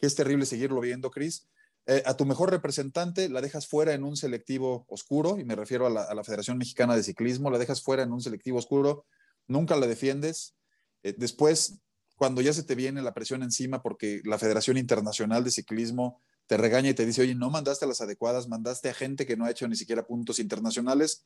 es 0.00 0.14
terrible 0.14 0.44
seguirlo 0.44 0.82
viendo, 0.82 1.10
Cris. 1.10 1.48
Eh, 1.86 2.02
a 2.04 2.14
tu 2.14 2.26
mejor 2.26 2.50
representante 2.50 3.30
la 3.30 3.40
dejas 3.40 3.66
fuera 3.66 3.94
en 3.94 4.04
un 4.04 4.18
selectivo 4.18 4.84
oscuro, 4.86 5.38
y 5.38 5.44
me 5.44 5.56
refiero 5.56 5.86
a 5.86 5.90
la, 5.90 6.02
a 6.02 6.14
la, 6.14 6.24
Federación 6.24 6.58
Mexicana 6.58 6.94
de 6.94 7.02
Ciclismo, 7.02 7.50
la 7.50 7.56
dejas 7.56 7.80
fuera 7.80 8.02
en 8.02 8.12
un 8.12 8.20
selectivo 8.20 8.58
oscuro, 8.58 9.06
nunca 9.46 9.76
la 9.76 9.86
defiendes. 9.86 10.54
Eh, 11.02 11.14
después 11.16 11.80
cuando 12.16 12.42
ya 12.42 12.52
se 12.52 12.64
te 12.64 12.74
viene 12.74 13.00
la 13.00 13.14
presión 13.14 13.42
encima 13.42 13.80
porque 13.80 14.20
la 14.26 14.36
Federación 14.36 14.76
Internacional 14.76 15.42
de 15.42 15.50
Ciclismo 15.50 16.20
te 16.46 16.58
regaña 16.58 16.90
y 16.90 16.94
te 16.94 17.06
dice, 17.06 17.22
oye, 17.22 17.34
no 17.34 17.48
mandaste 17.48 17.86
a 17.86 17.88
las 17.88 18.02
adecuadas, 18.02 18.46
mandaste 18.46 18.90
a 18.90 18.92
gente 18.92 19.24
que 19.24 19.38
no 19.38 19.46
ha 19.46 19.50
hecho 19.50 19.66
ni 19.68 19.74
siquiera 19.74 20.06
puntos 20.06 20.38
internacionales, 20.38 21.24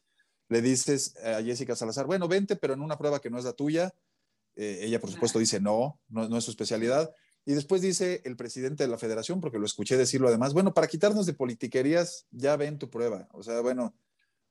le 0.49 0.63
dices 0.63 1.17
a 1.17 1.43
Jessica 1.43 1.77
Salazar, 1.77 2.07
bueno, 2.07 2.29
vente, 2.29 2.57
pero 2.57 2.75
en 2.75 2.81
una 2.81 2.99
prueba 2.99 3.21
que 3.21 3.31
no 3.31 3.39
es 3.39 3.45
la 3.45 3.53
tuya. 3.53 3.95
Eh, 4.57 4.81
ella, 4.83 5.01
por 5.01 5.11
supuesto, 5.11 5.39
dice 5.39 5.61
no, 5.61 6.01
no, 6.09 6.37
es 6.37 6.45
su 6.45 6.51
especialidad. 6.51 7.13
Y 7.45 7.53
después 7.53 7.83
dice 7.83 8.23
el 8.25 8.37
presidente 8.37 8.85
de 8.85 8.89
la 8.89 8.99
federación, 8.99 9.41
porque 9.41 9.59
lo 9.59 9.67
escuché 9.67 9.97
decirlo 9.97 10.29
además, 10.29 10.55
bueno, 10.55 10.73
para 10.73 10.87
quitarnos 10.87 11.27
de 11.27 11.35
politiquerías, 11.35 12.27
ya 12.31 12.57
ven 12.57 12.79
tu 12.79 12.89
prueba. 12.89 13.29
O 13.33 13.43
sea, 13.43 13.61
bueno, 13.61 13.95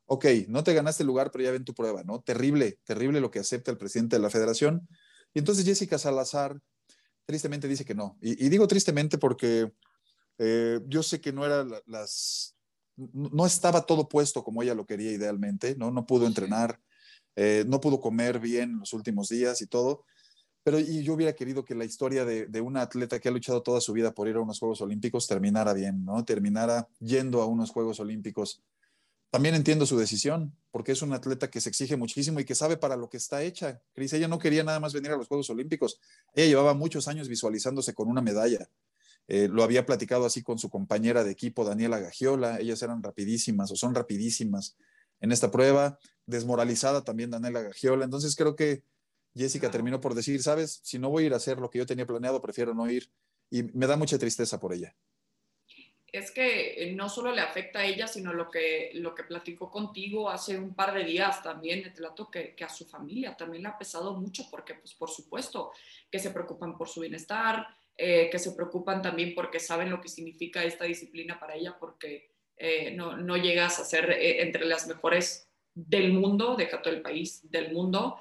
ok, 0.06 0.26
no 0.48 0.64
te 0.64 0.74
ganaste 0.74 1.04
el 1.04 1.08
lugar, 1.08 1.32
pero 1.32 1.44
ya 1.44 1.52
ven 1.52 1.66
tu 1.66 1.74
prueba, 1.74 2.04
¿no? 2.04 2.22
Terrible, 2.22 2.80
terrible 2.84 3.20
lo 3.20 3.32
que 3.32 3.40
acepta 3.40 3.72
el 3.72 3.78
presidente 3.78 4.18
de 4.18 4.22
la 4.22 4.30
federación. 4.30 4.88
Y 5.34 5.40
entonces 5.40 5.66
Jessica 5.66 5.98
Salazar 5.98 6.60
tristemente 7.26 7.68
dice 7.68 7.86
que 7.86 7.96
no. 7.96 8.18
Y, 8.22 8.50
digo 8.50 8.68
tristemente 8.68 9.18
porque 9.18 9.72
eh, 10.38 10.80
yo 10.88 11.02
sé 11.02 11.22
que 11.22 11.34
no 11.34 11.46
era 11.46 11.66
las, 11.86 12.56
no 12.96 13.46
estaba 13.46 13.86
todo 13.86 14.08
puesto 14.08 14.44
como 14.44 14.64
ella 14.64 14.76
lo 14.76 14.86
quería 14.86 15.12
idealmente, 15.12 15.76
¿no? 15.76 15.92
No 15.92 16.06
pudo 16.06 16.28
entrenar, 16.28 16.80
eh, 17.36 17.66
no 17.68 17.82
pudo 17.82 18.00
comer 18.00 18.40
bien 18.40 18.80
los 18.80 18.94
últimos 18.94 19.30
días 19.30 19.62
y 19.62 19.68
todo. 19.68 20.06
Pero 20.64 20.80
y 20.80 21.04
yo 21.04 21.14
hubiera 21.14 21.34
querido 21.34 21.66
que 21.66 21.76
la 21.76 21.84
historia 21.84 22.24
de, 22.24 22.46
de, 22.46 22.62
una 22.62 22.82
atleta 22.82 23.20
que 23.20 23.28
ha 23.28 23.32
luchado 23.32 23.64
toda 23.64 23.82
su 23.82 23.92
vida 23.92 24.14
por 24.14 24.30
ir 24.30 24.38
a 24.38 24.42
unos 24.42 24.60
Juegos 24.60 24.82
Olímpicos 24.82 25.28
terminara 25.28 25.74
bien, 25.74 26.06
¿no? 26.06 26.24
Terminara 26.24 26.88
yendo 27.00 27.42
a 27.42 27.48
unos 27.48 27.72
Juegos 27.72 28.00
Olímpicos 28.00 28.64
también 29.34 29.56
entiendo 29.56 29.88
su 29.88 29.98
decisión, 29.98 30.56
porque 30.70 30.92
es 30.92 31.02
una 31.02 31.16
atleta 31.16 31.50
que 31.50 31.60
se 31.60 31.68
exige 31.68 31.98
muchísimo 31.98 32.40
y 32.40 32.46
que 32.46 32.54
sabe 32.54 32.78
para 32.78 32.96
lo 32.96 33.10
que 33.10 33.18
está 33.18 33.42
hecha. 33.42 33.82
Cris, 33.94 34.14
ella 34.14 34.28
no 34.28 34.38
quería 34.38 34.64
nada 34.64 34.80
más 34.80 34.94
venir 34.94 35.10
a 35.10 35.18
los 35.18 35.28
Juegos 35.28 35.50
Olímpicos. 35.50 36.00
Ella 36.36 36.50
llevaba 36.50 36.76
muchos 36.76 37.08
años 37.08 37.28
visualizándose 37.28 37.96
con 37.96 38.10
una 38.10 38.22
medalla. 38.22 38.70
Eh, 39.27 39.48
lo 39.50 39.63
había 39.63 39.86
platicado 39.86 40.25
así 40.25 40.44
con 40.44 40.60
su 40.60 40.70
compañera 40.70 41.24
de 41.24 41.32
equipo, 41.32 41.65
Daniela 41.65 42.00
Gagiola. 42.00 42.60
Ellas 42.60 42.82
eran 42.82 43.01
rapidísimas 43.01 43.72
o 43.72 43.75
son 43.75 43.96
rapidísimas 43.96 44.77
en 45.22 45.32
esta 45.32 45.51
prueba. 45.51 45.98
Desmoralizada 46.25 47.03
también 47.03 47.32
Daniela 47.32 47.62
Gagiola. 47.62 48.06
Entonces 48.06 48.36
creo 48.36 48.56
que 48.56 48.84
Jessica 49.36 49.72
terminó 49.72 50.00
por 50.00 50.13
decir, 50.13 50.42
sabes, 50.44 50.80
si 50.84 51.00
no 51.00 51.10
voy 51.10 51.24
a 51.24 51.27
ir 51.27 51.34
a 51.34 51.38
hacer 51.38 51.58
lo 51.58 51.70
que 51.70 51.80
yo 51.80 51.86
tenía 51.86 52.06
planeado, 52.06 52.42
prefiero 52.42 52.74
no 52.74 52.89
ir. 52.89 53.12
Y 53.50 53.63
me 53.63 53.88
da 53.88 53.98
mucha 53.98 54.18
tristeza 54.18 54.60
por 54.60 54.74
ella 54.74 54.96
es 56.13 56.30
que 56.30 56.75
eh, 56.84 56.94
no 56.94 57.10
solo 57.10 57.34
le 57.34 57.42
afecta 57.42 57.80
a 57.80 57.86
ella, 57.86 58.06
sino 58.06 58.34
lo 58.34 58.51
que, 58.51 58.92
lo 58.94 59.15
que 59.15 59.24
platicó 59.24 59.72
contigo 59.72 60.30
hace 60.30 60.60
un 60.60 60.75
par 60.75 60.94
de 60.94 61.03
días 61.03 61.42
también, 61.42 61.92
trato 61.92 62.30
que, 62.30 62.53
que 62.53 62.63
a 62.63 62.70
su 62.70 62.86
familia 62.86 63.36
también 63.36 63.63
le 63.63 63.70
ha 63.70 63.77
pesado 63.80 64.13
mucho, 64.13 64.44
porque 64.51 64.75
pues 64.75 64.94
por 64.94 65.10
supuesto 65.10 65.72
que 66.12 66.20
se 66.20 66.30
preocupan 66.30 66.77
por 66.77 66.88
su 66.88 67.01
bienestar, 67.01 67.65
eh, 67.98 68.30
que 68.32 68.40
se 68.40 68.52
preocupan 68.54 69.02
también 69.02 69.34
porque 69.36 69.60
saben 69.60 69.90
lo 69.90 70.02
que 70.02 70.10
significa 70.10 70.64
esta 70.64 70.86
disciplina 70.86 71.40
para 71.40 71.56
ella, 71.56 71.78
porque 71.80 72.32
eh, 72.58 72.92
no, 72.92 73.18
no, 73.18 73.38
llegas 73.38 73.80
a 73.80 73.86
ser 73.86 74.12
entre 74.12 74.66
las 74.66 74.88
mejores 74.88 75.50
del 75.74 76.14
mundo, 76.14 76.56
deja 76.56 76.82
todo 76.82 76.94
el 76.94 77.02
país, 77.02 77.40
del 77.50 77.74
mundo, 77.74 78.20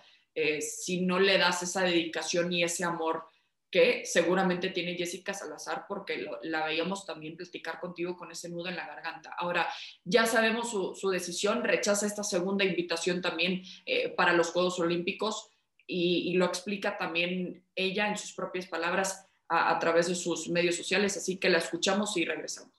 si 0.60 1.02
no 1.02 1.20
le 1.20 1.36
das 1.36 1.62
esa 1.62 1.82
dedicación 1.84 2.50
y 2.50 2.64
ese 2.64 2.84
amor 2.84 3.24
que 3.72 4.04
seguramente 4.04 4.68
tiene 4.68 4.94
Jessica 4.94 5.32
Salazar 5.32 5.86
porque 5.88 6.26
la 6.42 6.66
veíamos 6.66 7.06
también 7.06 7.38
platicar 7.38 7.80
contigo 7.80 8.14
con 8.18 8.30
ese 8.30 8.50
nudo 8.50 8.68
en 8.68 8.76
la 8.76 8.86
garganta. 8.86 9.34
Ahora, 9.38 9.66
ya 10.04 10.26
sabemos 10.26 10.70
su, 10.70 11.10
decisión, 11.10 11.64
rechaza 11.64 12.06
esta 12.06 12.22
segunda 12.22 12.66
invitación 12.66 13.22
también 13.22 13.62
eh, 13.86 14.10
para 14.10 14.34
los 14.34 14.50
Juegos 14.50 14.78
Olímpicos 14.78 15.48
y, 15.86 16.34
lo 16.34 16.44
explica 16.44 16.98
también 16.98 17.64
ella 17.74 18.08
en 18.08 18.18
sus 18.18 18.34
propias 18.34 18.66
palabras 18.66 19.26
a, 19.54 19.78
través 19.78 20.08
de 20.08 20.14
sus 20.14 20.48
medios 20.48 20.76
sociales, 20.76 21.14
así 21.18 21.36
que 21.36 21.50
la 21.50 21.58
escuchamos 21.58 22.16
y 22.16 22.24
regresamos. 22.24 22.72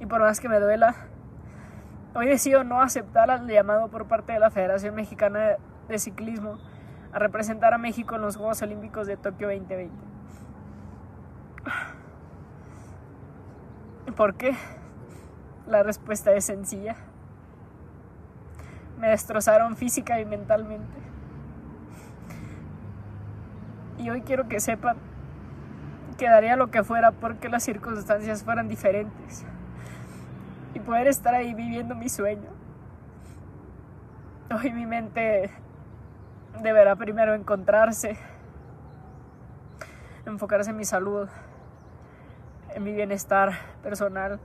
Y 0.00 0.06
por 0.06 0.22
más 0.22 0.40
que 0.40 0.48
me 0.48 0.58
duela, 0.58 0.96
hoy 2.14 2.26
decido 2.26 2.64
no 2.64 2.80
aceptar 2.80 3.28
el 3.28 3.46
llamado 3.46 3.88
por 3.88 4.08
parte 4.08 4.32
de 4.32 4.38
la 4.38 4.50
Federación 4.50 4.94
Mexicana 4.94 5.58
de 5.88 5.98
Ciclismo 5.98 6.58
a 7.12 7.18
representar 7.18 7.74
a 7.74 7.78
México 7.78 8.14
en 8.14 8.22
los 8.22 8.36
Juegos 8.36 8.62
Olímpicos 8.62 9.06
de 9.06 9.18
Tokio 9.18 9.48
2020. 9.48 9.94
¿Por 14.16 14.34
qué? 14.36 14.56
La 15.66 15.82
respuesta 15.82 16.32
es 16.32 16.46
sencilla. 16.46 16.96
Me 18.98 19.10
destrozaron 19.10 19.76
física 19.76 20.18
y 20.18 20.24
mentalmente. 20.24 20.98
Y 23.98 24.08
hoy 24.08 24.22
quiero 24.22 24.48
que 24.48 24.60
sepan 24.60 25.09
que 26.20 26.28
daría 26.28 26.54
lo 26.54 26.70
que 26.70 26.84
fuera 26.84 27.12
porque 27.12 27.48
las 27.48 27.64
circunstancias 27.64 28.44
fueran 28.44 28.68
diferentes. 28.68 29.46
Y 30.74 30.80
poder 30.80 31.06
estar 31.06 31.34
ahí 31.34 31.54
viviendo 31.54 31.94
mi 31.94 32.10
sueño. 32.10 32.50
Hoy 34.54 34.70
mi 34.70 34.84
mente 34.84 35.50
deberá 36.62 36.94
primero 36.94 37.34
encontrarse, 37.34 38.18
enfocarse 40.26 40.70
en 40.70 40.76
mi 40.76 40.84
salud, 40.84 41.26
en 42.74 42.84
mi 42.84 42.92
bienestar 42.92 43.52
personal, 43.82 44.38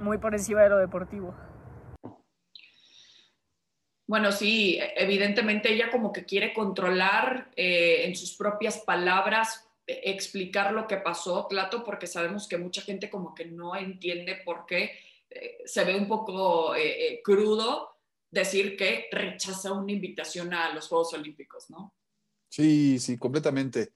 muy 0.00 0.18
por 0.18 0.34
encima 0.34 0.62
de 0.62 0.68
lo 0.68 0.78
deportivo. 0.78 1.34
Bueno, 4.06 4.30
sí, 4.30 4.78
evidentemente 4.94 5.72
ella 5.72 5.90
como 5.90 6.12
que 6.12 6.24
quiere 6.24 6.54
controlar 6.54 7.50
eh, 7.56 8.04
en 8.06 8.14
sus 8.14 8.36
propias 8.36 8.78
palabras, 8.78 9.65
explicar 9.86 10.72
lo 10.72 10.86
que 10.86 10.96
pasó, 10.96 11.46
Clato, 11.48 11.84
porque 11.84 12.06
sabemos 12.06 12.48
que 12.48 12.58
mucha 12.58 12.82
gente 12.82 13.08
como 13.10 13.34
que 13.34 13.46
no 13.46 13.76
entiende 13.76 14.40
por 14.44 14.66
qué 14.66 14.92
eh, 15.30 15.58
se 15.64 15.84
ve 15.84 15.96
un 15.96 16.08
poco 16.08 16.74
eh, 16.74 17.20
crudo 17.22 17.96
decir 18.30 18.76
que 18.76 19.06
rechaza 19.10 19.72
una 19.72 19.92
invitación 19.92 20.52
a 20.54 20.72
los 20.74 20.88
Juegos 20.88 21.12
Olímpicos, 21.14 21.70
¿no? 21.70 21.94
Sí, 22.48 22.98
sí, 22.98 23.16
completamente. 23.16 23.92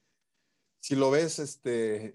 Si 0.81 0.97
lo 0.97 1.11
ves 1.11 1.39
este, 1.39 2.15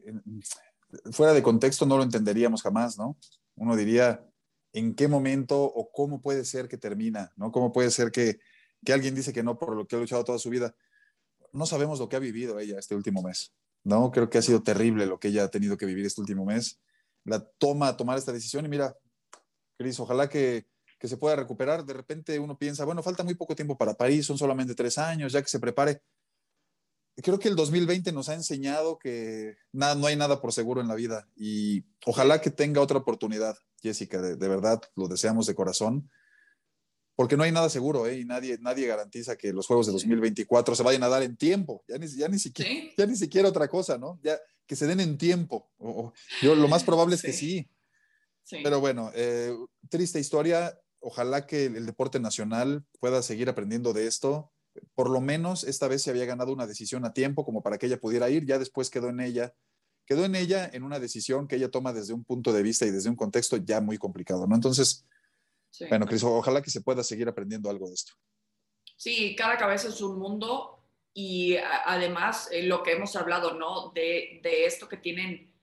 fuera 1.11 1.33
de 1.33 1.43
contexto, 1.43 1.85
no 1.85 1.97
lo 1.97 2.03
entenderíamos 2.03 2.61
jamás, 2.61 2.97
¿no? 2.97 3.17
Uno 3.55 3.75
diría, 3.75 4.25
¿en 4.73 4.95
qué 4.95 5.07
momento 5.07 5.63
o 5.63 5.91
cómo 5.91 6.21
puede 6.21 6.45
ser 6.45 6.67
que 6.67 6.77
termina, 6.77 7.31
¿no? 7.35 7.51
¿Cómo 7.51 7.71
puede 7.71 7.91
ser 7.91 8.11
que, 8.11 8.39
que 8.83 8.93
alguien 8.93 9.15
dice 9.15 9.33
que 9.33 9.43
no 9.43 9.57
por 9.57 9.75
lo 9.75 9.87
que 9.87 9.95
ha 9.95 9.99
luchado 9.99 10.23
toda 10.23 10.39
su 10.39 10.49
vida? 10.49 10.75
No 11.53 11.65
sabemos 11.65 11.99
lo 11.99 12.09
que 12.09 12.15
ha 12.15 12.19
vivido 12.19 12.59
ella 12.59 12.79
este 12.79 12.95
último 12.95 13.21
mes, 13.21 13.53
¿no? 13.85 14.11
Creo 14.11 14.29
que 14.29 14.39
ha 14.39 14.41
sido 14.41 14.61
terrible 14.63 15.05
lo 15.05 15.19
que 15.19 15.29
ella 15.29 15.45
ha 15.45 15.49
tenido 15.49 15.77
que 15.77 15.85
vivir 15.85 16.05
este 16.05 16.19
último 16.19 16.43
mes. 16.43 16.81
La 17.23 17.39
toma, 17.39 17.95
tomar 17.95 18.17
esta 18.17 18.33
decisión 18.33 18.65
y 18.65 18.69
mira, 18.69 18.97
Cris, 19.77 19.99
ojalá 19.99 20.27
que, 20.27 20.67
que 20.99 21.07
se 21.07 21.17
pueda 21.17 21.35
recuperar. 21.35 21.85
De 21.85 21.93
repente 21.93 22.37
uno 22.39 22.57
piensa, 22.57 22.83
bueno, 22.83 23.03
falta 23.03 23.23
muy 23.23 23.35
poco 23.35 23.55
tiempo 23.55 23.77
para 23.77 23.93
París, 23.93 24.25
son 24.25 24.37
solamente 24.37 24.75
tres 24.75 24.97
años, 24.97 25.31
ya 25.31 25.41
que 25.41 25.49
se 25.49 25.59
prepare. 25.59 26.01
Creo 27.17 27.39
que 27.39 27.47
el 27.47 27.55
2020 27.55 28.11
nos 28.11 28.27
ha 28.27 28.33
enseñado 28.33 28.97
que 28.97 29.55
nada, 29.71 29.95
no 29.95 30.07
hay 30.07 30.17
nada 30.17 30.41
por 30.41 30.51
seguro 30.51 30.81
en 30.81 30.87
la 30.87 30.95
vida 30.95 31.29
y 31.35 31.85
ojalá 32.05 32.41
que 32.41 32.51
tenga 32.51 32.81
otra 32.81 32.97
oportunidad, 32.97 33.55
Jessica, 33.81 34.21
de, 34.21 34.47
verdad, 34.47 34.81
lo 34.95 35.07
deseamos 35.07 35.45
de 35.45 35.55
corazón, 35.55 36.09
porque 37.15 37.37
no 37.37 37.43
hay 37.43 37.51
nada 37.51 37.69
seguro 37.69 38.07
¿eh? 38.07 38.19
y 38.19 38.25
nadie, 38.25 38.57
nadie 38.59 38.87
garantiza 38.87 39.35
que 39.37 39.53
los 39.53 39.67
Juegos 39.67 39.87
de 39.87 39.93
2024 39.93 40.75
se 40.75 40.83
vayan 40.83 41.03
a 41.03 41.09
dar 41.09 41.23
en 41.23 41.37
tiempo, 41.37 41.83
ya 41.87 41.97
ni, 41.97 42.07
ya 42.07 42.27
ni, 42.27 42.39
siquiera, 42.39 42.71
ya 42.97 43.05
ni 43.05 43.15
siquiera 43.15 43.49
otra 43.49 43.67
cosa, 43.67 43.97
¿no? 43.97 44.19
Ya 44.21 44.37
que 44.67 44.75
se 44.75 44.87
den 44.87 44.99
en 44.99 45.17
tiempo. 45.17 45.69
yo, 46.41 46.55
lo 46.55 46.67
más 46.67 46.83
probable 46.83 47.15
es 47.15 47.21
que 47.21 47.33
sí. 47.33 47.69
Pero 48.63 48.79
bueno, 48.79 49.11
eh, 49.15 49.55
triste 49.89 50.19
historia 50.19 50.77
ojalá 51.05 51.45
que 51.45 51.65
el, 51.65 51.85
deporte 51.85 52.19
nacional 52.19 52.83
pueda 52.99 53.21
seguir 53.21 53.47
aprendiendo 53.47 53.93
de 53.93 54.07
esto. 54.07 54.51
Por 54.95 55.09
lo 55.09 55.21
menos 55.21 55.63
esta 55.63 55.87
vez 55.87 56.01
se 56.01 56.09
había 56.09 56.25
ganado 56.25 56.51
una 56.51 56.65
decisión 56.65 57.05
a 57.05 57.13
tiempo 57.13 57.45
como 57.45 57.61
para 57.61 57.77
que 57.77 57.85
ella 57.85 57.99
pudiera 57.99 58.29
ir, 58.29 58.45
ya 58.45 58.57
después 58.57 58.89
quedó 58.89 59.09
en 59.09 59.19
ella, 59.19 59.53
quedó 60.05 60.25
en 60.25 60.35
ella 60.35 60.69
en 60.73 60.83
una 60.83 60.99
decisión 60.99 61.47
que 61.47 61.57
ella 61.57 61.69
toma 61.69 61.93
desde 61.93 62.13
un 62.13 62.23
punto 62.23 62.51
de 62.51 62.63
vista 62.63 62.87
y 62.87 62.91
desde 62.91 63.09
un 63.09 63.15
contexto 63.15 63.57
ya 63.57 63.81
muy 63.81 63.99
complicado, 63.99 64.47
¿no? 64.47 64.55
Entonces, 64.55 65.05
bueno, 65.89 66.05
Cris, 66.05 66.23
ojalá 66.23 66.61
que 66.61 66.69
se 66.69 66.81
pueda 66.81 67.03
seguir 67.03 67.27
aprendiendo 67.27 67.69
algo 67.69 67.87
de 67.87 67.93
esto. 67.93 68.13
Sí, 68.95 69.35
cada 69.35 69.57
cabeza 69.57 69.89
es 69.89 70.01
un 70.01 70.19
mundo 70.19 70.85
y 71.13 71.55
además 71.55 72.49
eh, 72.51 72.63
lo 72.63 72.83
que 72.83 72.93
hemos 72.93 73.15
hablado, 73.15 73.53
¿no? 73.53 73.91
De, 73.93 74.39
de 74.43 74.65
esto 74.65 74.87
que 74.87 74.97
tienen 74.97 75.54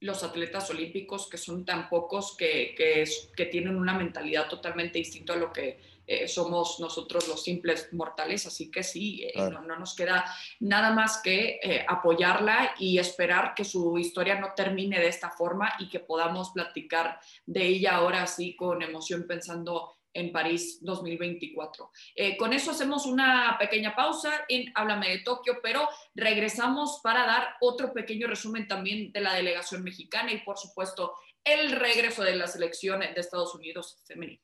los 0.00 0.24
atletas 0.24 0.70
olímpicos, 0.70 1.28
que 1.28 1.36
son 1.36 1.64
tan 1.64 1.88
pocos, 1.88 2.34
que, 2.36 2.74
que, 2.76 3.46
tienen 3.46 3.76
una 3.76 3.92
mentalidad 3.92 4.48
totalmente 4.48 4.98
distinta 4.98 5.34
a 5.34 5.36
lo 5.36 5.52
que 5.52 5.78
eh, 6.06 6.26
somos 6.26 6.80
nosotros 6.80 7.28
los 7.28 7.42
simples 7.42 7.92
mortales. 7.92 8.46
Así 8.46 8.70
que 8.70 8.82
sí, 8.82 9.24
eh, 9.24 9.32
no, 9.36 9.62
nos 9.78 9.94
queda 9.94 10.24
nada 10.60 10.92
más 10.92 11.20
que 11.22 11.60
eh, 11.62 11.84
apoyarla 11.86 12.74
y 12.78 12.98
esperar 12.98 13.52
que 13.54 13.64
su 13.64 13.98
historia 13.98 14.40
no 14.40 14.54
termine 14.56 14.98
de 14.98 15.08
esta 15.08 15.30
forma 15.30 15.74
y 15.78 15.88
que 15.88 16.00
podamos 16.00 16.50
platicar 16.50 17.20
de 17.44 17.66
ella 17.66 17.96
ahora 17.96 18.26
sí 18.26 18.56
con 18.56 18.82
emoción 18.82 19.26
pensando 19.28 19.99
en 20.12 20.32
París 20.32 20.78
2024. 20.82 21.90
Eh, 22.14 22.36
con 22.36 22.52
eso 22.52 22.70
hacemos 22.70 23.06
una 23.06 23.56
pequeña 23.58 23.94
pausa 23.94 24.44
en 24.48 24.72
Háblame 24.74 25.08
de 25.10 25.18
Tokio, 25.20 25.58
pero 25.62 25.88
regresamos 26.14 27.00
para 27.02 27.26
dar 27.26 27.54
otro 27.60 27.92
pequeño 27.92 28.26
resumen 28.26 28.68
también 28.68 29.12
de 29.12 29.20
la 29.20 29.34
delegación 29.34 29.82
mexicana 29.82 30.32
y 30.32 30.38
por 30.38 30.58
supuesto 30.58 31.14
el 31.44 31.72
regreso 31.72 32.22
de 32.22 32.36
la 32.36 32.46
selección 32.46 33.00
de 33.00 33.14
Estados 33.16 33.54
Unidos 33.54 34.02
femenina. 34.06 34.40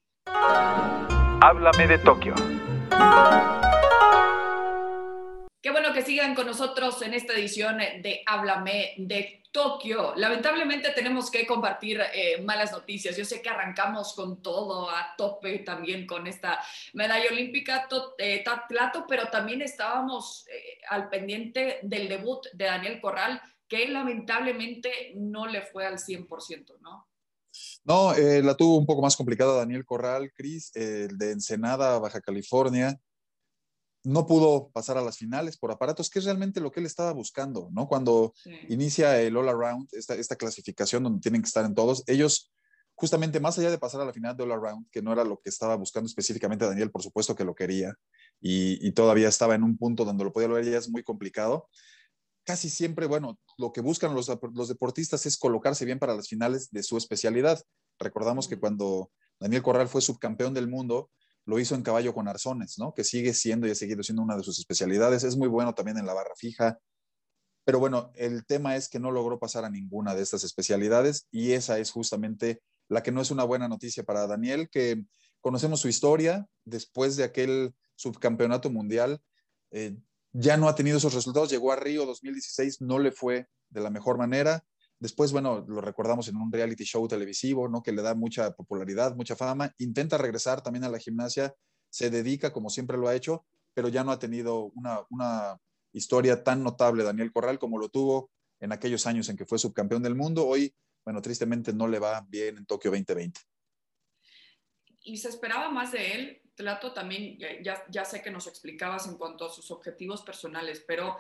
Háblame 1.40 1.87
de 1.87 1.99
Tokio. 1.99 2.35
Qué 5.62 5.70
bueno 5.73 5.92
que 5.92 6.02
sigan 6.02 6.35
con 6.35 6.46
nosotros 6.46 7.02
en 7.02 7.12
esta 7.12 7.32
edición 7.32 7.78
de 7.78 8.23
Háblame 8.26 8.94
de 8.99 9.42
Tokio. 9.56 10.14
Lamentablemente 10.16 10.90
tenemos 10.90 11.30
que 11.30 11.46
compartir 11.46 11.98
eh, 12.12 12.42
malas 12.42 12.72
noticias. 12.72 13.16
Yo 13.16 13.25
sé 13.25 13.40
que 13.40 13.48
arrancamos 13.48 14.12
con 14.12 14.42
todo 14.42 14.90
a 14.90 15.14
tope 15.16 15.60
también 15.60 16.06
con 16.06 16.26
esta 16.26 16.60
medalla 16.92 17.30
olímpica 17.30 17.88
eh, 18.18 18.44
pero 19.08 19.28
también 19.30 19.62
estábamos 19.62 20.44
eh, 20.48 20.78
al 20.90 21.08
pendiente 21.08 21.78
del 21.82 22.06
debut 22.06 22.46
de 22.52 22.66
Daniel 22.66 23.00
Corral, 23.00 23.40
que 23.66 23.88
lamentablemente 23.88 25.14
no 25.14 25.46
le 25.46 25.62
fue 25.62 25.86
al 25.86 25.96
100%, 25.96 26.78
¿no? 26.80 27.08
No, 27.82 28.12
la 28.14 28.54
tuvo 28.54 28.76
un 28.76 28.84
poco 28.84 29.00
más 29.00 29.16
complicada 29.16 29.56
Daniel 29.56 29.86
Corral, 29.86 30.30
Cris, 30.34 30.70
el 30.76 31.16
de 31.16 31.30
Ensenada, 31.30 31.98
Baja 31.98 32.20
California 32.20 33.00
no 34.06 34.25
pudo 34.25 34.70
pasar 34.70 34.96
a 34.96 35.02
las 35.02 35.18
finales 35.18 35.56
por 35.56 35.72
aparatos, 35.72 36.10
que 36.10 36.20
es 36.20 36.25
realmente 36.25 36.60
lo 36.60 36.70
que 36.70 36.78
él 36.78 36.86
estaba 36.86 37.12
buscando, 37.12 37.68
¿no? 37.72 37.88
Cuando 37.88 38.34
inicia 38.68 39.20
el 39.20 39.36
All 39.36 39.48
Around, 39.48 39.88
esta, 39.92 40.14
esta, 40.14 40.36
clasificación 40.36 41.02
donde 41.02 41.20
tienen 41.20 41.42
que 41.42 41.48
estar 41.48 41.64
en 41.64 41.75
todos, 41.75 42.04
ellos, 42.06 42.52
justamente 42.94 43.40
más 43.40 43.58
allá 43.58 43.68
de 43.68 43.78
pasar 43.78 44.00
a 44.00 44.04
la 44.04 44.12
final 44.12 44.36
de 44.36 44.44
All 44.44 44.52
Around, 44.52 44.88
que 44.92 45.02
no 45.02 45.12
era 45.12 45.25
lo 45.25 45.40
que 45.40 45.50
estaba 45.50 45.75
buscando 45.75 46.06
específicamente 46.06 46.64
Daniel, 46.64 46.92
por 46.92 47.02
supuesto 47.02 47.34
que 47.34 47.44
lo 47.44 47.56
quería, 47.56 47.94
y, 48.40 48.92
todavía 48.92 49.28
estaba 49.28 49.56
en 49.56 49.64
un 49.64 49.76
punto 49.76 50.04
donde 50.04 50.22
lo 50.22 50.32
podía 50.32 50.46
lograr, 50.46 50.64
ya 50.64 50.78
es 50.78 50.88
muy 50.88 51.02
complicado. 51.02 51.68
Casi 52.44 52.70
siempre, 52.70 53.06
bueno, 53.06 53.40
lo 53.58 53.72
que 53.72 53.80
buscan 53.80 54.14
los, 54.14 54.30
los 54.54 54.68
deportistas 54.68 55.26
es 55.26 55.36
colocarse 55.36 55.84
bien 55.84 55.98
para 55.98 56.14
las 56.14 56.28
finales 56.28 56.70
de 56.70 56.84
su 56.84 56.96
especialidad. 56.96 57.60
Recordamos 57.98 58.46
que 58.46 58.60
cuando 58.60 59.10
Daniel 59.40 59.64
Corral 59.64 59.88
fue 59.88 60.00
subcampeón 60.00 60.54
del 60.54 60.68
mundo, 60.68 61.10
lo 61.46 61.58
hizo 61.60 61.74
en 61.74 61.82
caballo 61.82 62.12
con 62.12 62.28
arzones, 62.28 62.78
¿no? 62.78 62.92
Que 62.92 63.04
sigue 63.04 63.32
siendo 63.32 63.66
y 63.66 63.70
ha 63.70 63.74
seguido 63.74 64.02
siendo 64.02 64.22
una 64.22 64.36
de 64.36 64.42
sus 64.42 64.58
especialidades. 64.58 65.22
Es 65.22 65.36
muy 65.36 65.48
bueno 65.48 65.74
también 65.74 65.96
en 65.96 66.06
la 66.06 66.12
barra 66.12 66.34
fija. 66.36 66.78
Pero 67.64 67.78
bueno, 67.78 68.12
el 68.14 68.44
tema 68.44 68.76
es 68.76 68.88
que 68.88 68.98
no 68.98 69.10
logró 69.10 69.38
pasar 69.38 69.64
a 69.64 69.70
ninguna 69.70 70.14
de 70.14 70.22
estas 70.22 70.44
especialidades 70.44 71.26
y 71.30 71.52
esa 71.52 71.78
es 71.78 71.90
justamente 71.90 72.62
la 72.88 73.02
que 73.02 73.12
no 73.12 73.20
es 73.20 73.30
una 73.30 73.44
buena 73.44 73.68
noticia 73.68 74.04
para 74.04 74.26
Daniel, 74.26 74.68
que 74.70 75.04
conocemos 75.40 75.80
su 75.80 75.88
historia 75.88 76.46
después 76.64 77.16
de 77.16 77.24
aquel 77.24 77.74
subcampeonato 77.94 78.70
mundial. 78.70 79.20
Eh, 79.70 79.96
ya 80.32 80.56
no 80.56 80.68
ha 80.68 80.74
tenido 80.74 80.98
esos 80.98 81.14
resultados, 81.14 81.50
llegó 81.50 81.72
a 81.72 81.76
Río 81.76 82.06
2016, 82.06 82.82
no 82.82 82.98
le 82.98 83.10
fue 83.10 83.48
de 83.70 83.80
la 83.80 83.90
mejor 83.90 84.18
manera. 84.18 84.64
Después, 84.98 85.30
bueno, 85.32 85.64
lo 85.68 85.80
recordamos 85.80 86.28
en 86.28 86.36
un 86.36 86.50
reality 86.50 86.84
show 86.84 87.06
televisivo, 87.06 87.68
¿no? 87.68 87.82
Que 87.82 87.92
le 87.92 88.02
da 88.02 88.14
mucha 88.14 88.52
popularidad, 88.52 89.14
mucha 89.14 89.36
fama. 89.36 89.72
Intenta 89.78 90.16
regresar 90.16 90.62
también 90.62 90.84
a 90.84 90.88
la 90.88 90.98
gimnasia, 90.98 91.54
se 91.90 92.10
dedica 92.10 92.52
como 92.52 92.70
siempre 92.70 92.96
lo 92.96 93.08
ha 93.08 93.14
hecho, 93.14 93.44
pero 93.74 93.88
ya 93.88 94.04
no 94.04 94.10
ha 94.10 94.18
tenido 94.18 94.72
una, 94.74 95.00
una 95.10 95.58
historia 95.92 96.42
tan 96.42 96.62
notable 96.62 97.04
Daniel 97.04 97.32
Corral 97.32 97.58
como 97.58 97.78
lo 97.78 97.90
tuvo 97.90 98.30
en 98.60 98.72
aquellos 98.72 99.06
años 99.06 99.28
en 99.28 99.36
que 99.36 99.44
fue 99.44 99.58
subcampeón 99.58 100.02
del 100.02 100.14
mundo. 100.14 100.46
Hoy, 100.46 100.74
bueno, 101.04 101.20
tristemente 101.20 101.72
no 101.74 101.88
le 101.88 101.98
va 101.98 102.24
bien 102.28 102.56
en 102.56 102.66
Tokio 102.66 102.90
2020. 102.90 103.40
Y 105.02 105.18
se 105.18 105.28
esperaba 105.28 105.70
más 105.70 105.92
de 105.92 106.12
él. 106.12 106.42
Tlato 106.54 106.94
también, 106.94 107.38
ya, 107.62 107.84
ya 107.90 108.04
sé 108.06 108.22
que 108.22 108.30
nos 108.30 108.46
explicabas 108.46 109.06
en 109.06 109.18
cuanto 109.18 109.44
a 109.44 109.52
sus 109.52 109.70
objetivos 109.70 110.22
personales, 110.22 110.82
pero 110.86 111.16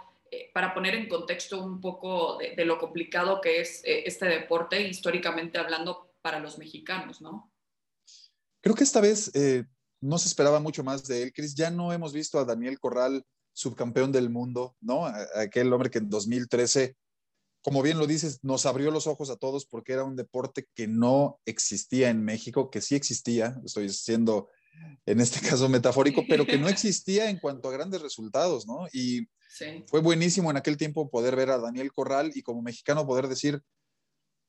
para 0.52 0.74
poner 0.74 0.94
en 0.94 1.08
contexto 1.08 1.62
un 1.62 1.80
poco 1.80 2.38
de, 2.38 2.64
lo 2.64 2.78
complicado 2.78 3.40
que 3.40 3.60
es 3.60 3.82
eh, 3.84 4.04
este 4.06 4.26
deporte, 4.26 4.80
históricamente 4.80 5.58
hablando, 5.58 6.14
para 6.22 6.40
los 6.40 6.58
mexicanos, 6.58 7.20
¿no? 7.20 7.52
Creo 8.60 8.74
que 8.74 8.84
esta 8.84 9.00
vez 9.00 9.30
eh, 9.34 9.64
no 10.00 10.18
se 10.18 10.28
esperaba 10.28 10.60
mucho 10.60 10.82
más 10.82 11.06
de 11.06 11.22
él, 11.22 11.32
Cris. 11.32 11.54
Ya 11.54 11.70
no 11.70 11.92
hemos 11.92 12.12
visto 12.12 12.38
a 12.38 12.44
Daniel 12.44 12.80
Corral, 12.80 13.24
subcampeón 13.52 14.12
del 14.12 14.28
mundo, 14.28 14.76
¿no? 14.80 15.06
aquel 15.34 15.72
hombre 15.72 15.88
que 15.88 15.98
en 15.98 16.10
2013, 16.10 16.94
como 17.62 17.80
bien 17.80 17.98
lo 17.98 18.06
dices, 18.06 18.40
nos 18.42 18.66
abrió 18.66 18.90
los 18.90 19.06
ojos 19.06 19.30
a 19.30 19.36
todos 19.36 19.64
porque 19.64 19.94
era 19.94 20.04
un 20.04 20.14
deporte 20.14 20.66
que 20.74 20.86
no 20.86 21.40
existía 21.46 22.10
en 22.10 22.22
México, 22.22 22.70
que 22.70 22.82
sí 22.82 22.94
existía, 22.94 23.58
estoy 23.64 23.88
siendo 23.88 24.50
en 25.06 25.20
este 25.20 25.46
caso 25.46 25.68
metafórico, 25.68 26.24
pero 26.28 26.46
que 26.46 26.58
no 26.58 26.68
existía 26.68 27.30
en 27.30 27.38
cuanto 27.38 27.68
a 27.68 27.72
grandes 27.72 28.02
resultados, 28.02 28.66
¿no? 28.66 28.86
Y 28.92 29.28
fue 29.86 30.00
buenísimo 30.00 30.50
en 30.50 30.56
aquel 30.56 30.76
tiempo 30.76 31.10
poder 31.10 31.36
ver 31.36 31.50
a 31.50 31.58
Daniel 31.58 31.92
Corral 31.92 32.32
y 32.34 32.42
como 32.42 32.62
mexicano 32.62 33.06
poder 33.06 33.28
decir, 33.28 33.62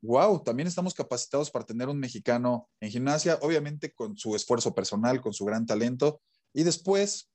wow, 0.02 0.44
también 0.44 0.68
estamos 0.68 0.94
capacitados 0.94 1.50
para 1.50 1.66
tener 1.66 1.88
un 1.88 2.00
mexicano 2.00 2.70
en 2.80 2.92
gimnasia, 2.92 3.38
obviamente 3.42 3.94
con 3.94 4.18
su 4.18 4.36
esfuerzo 4.36 4.74
personal, 4.76 5.22
con 5.22 5.34
su 5.34 5.46
gran 5.46 5.66
talento. 5.66 6.22
Y 6.54 6.64
después, 6.64 7.30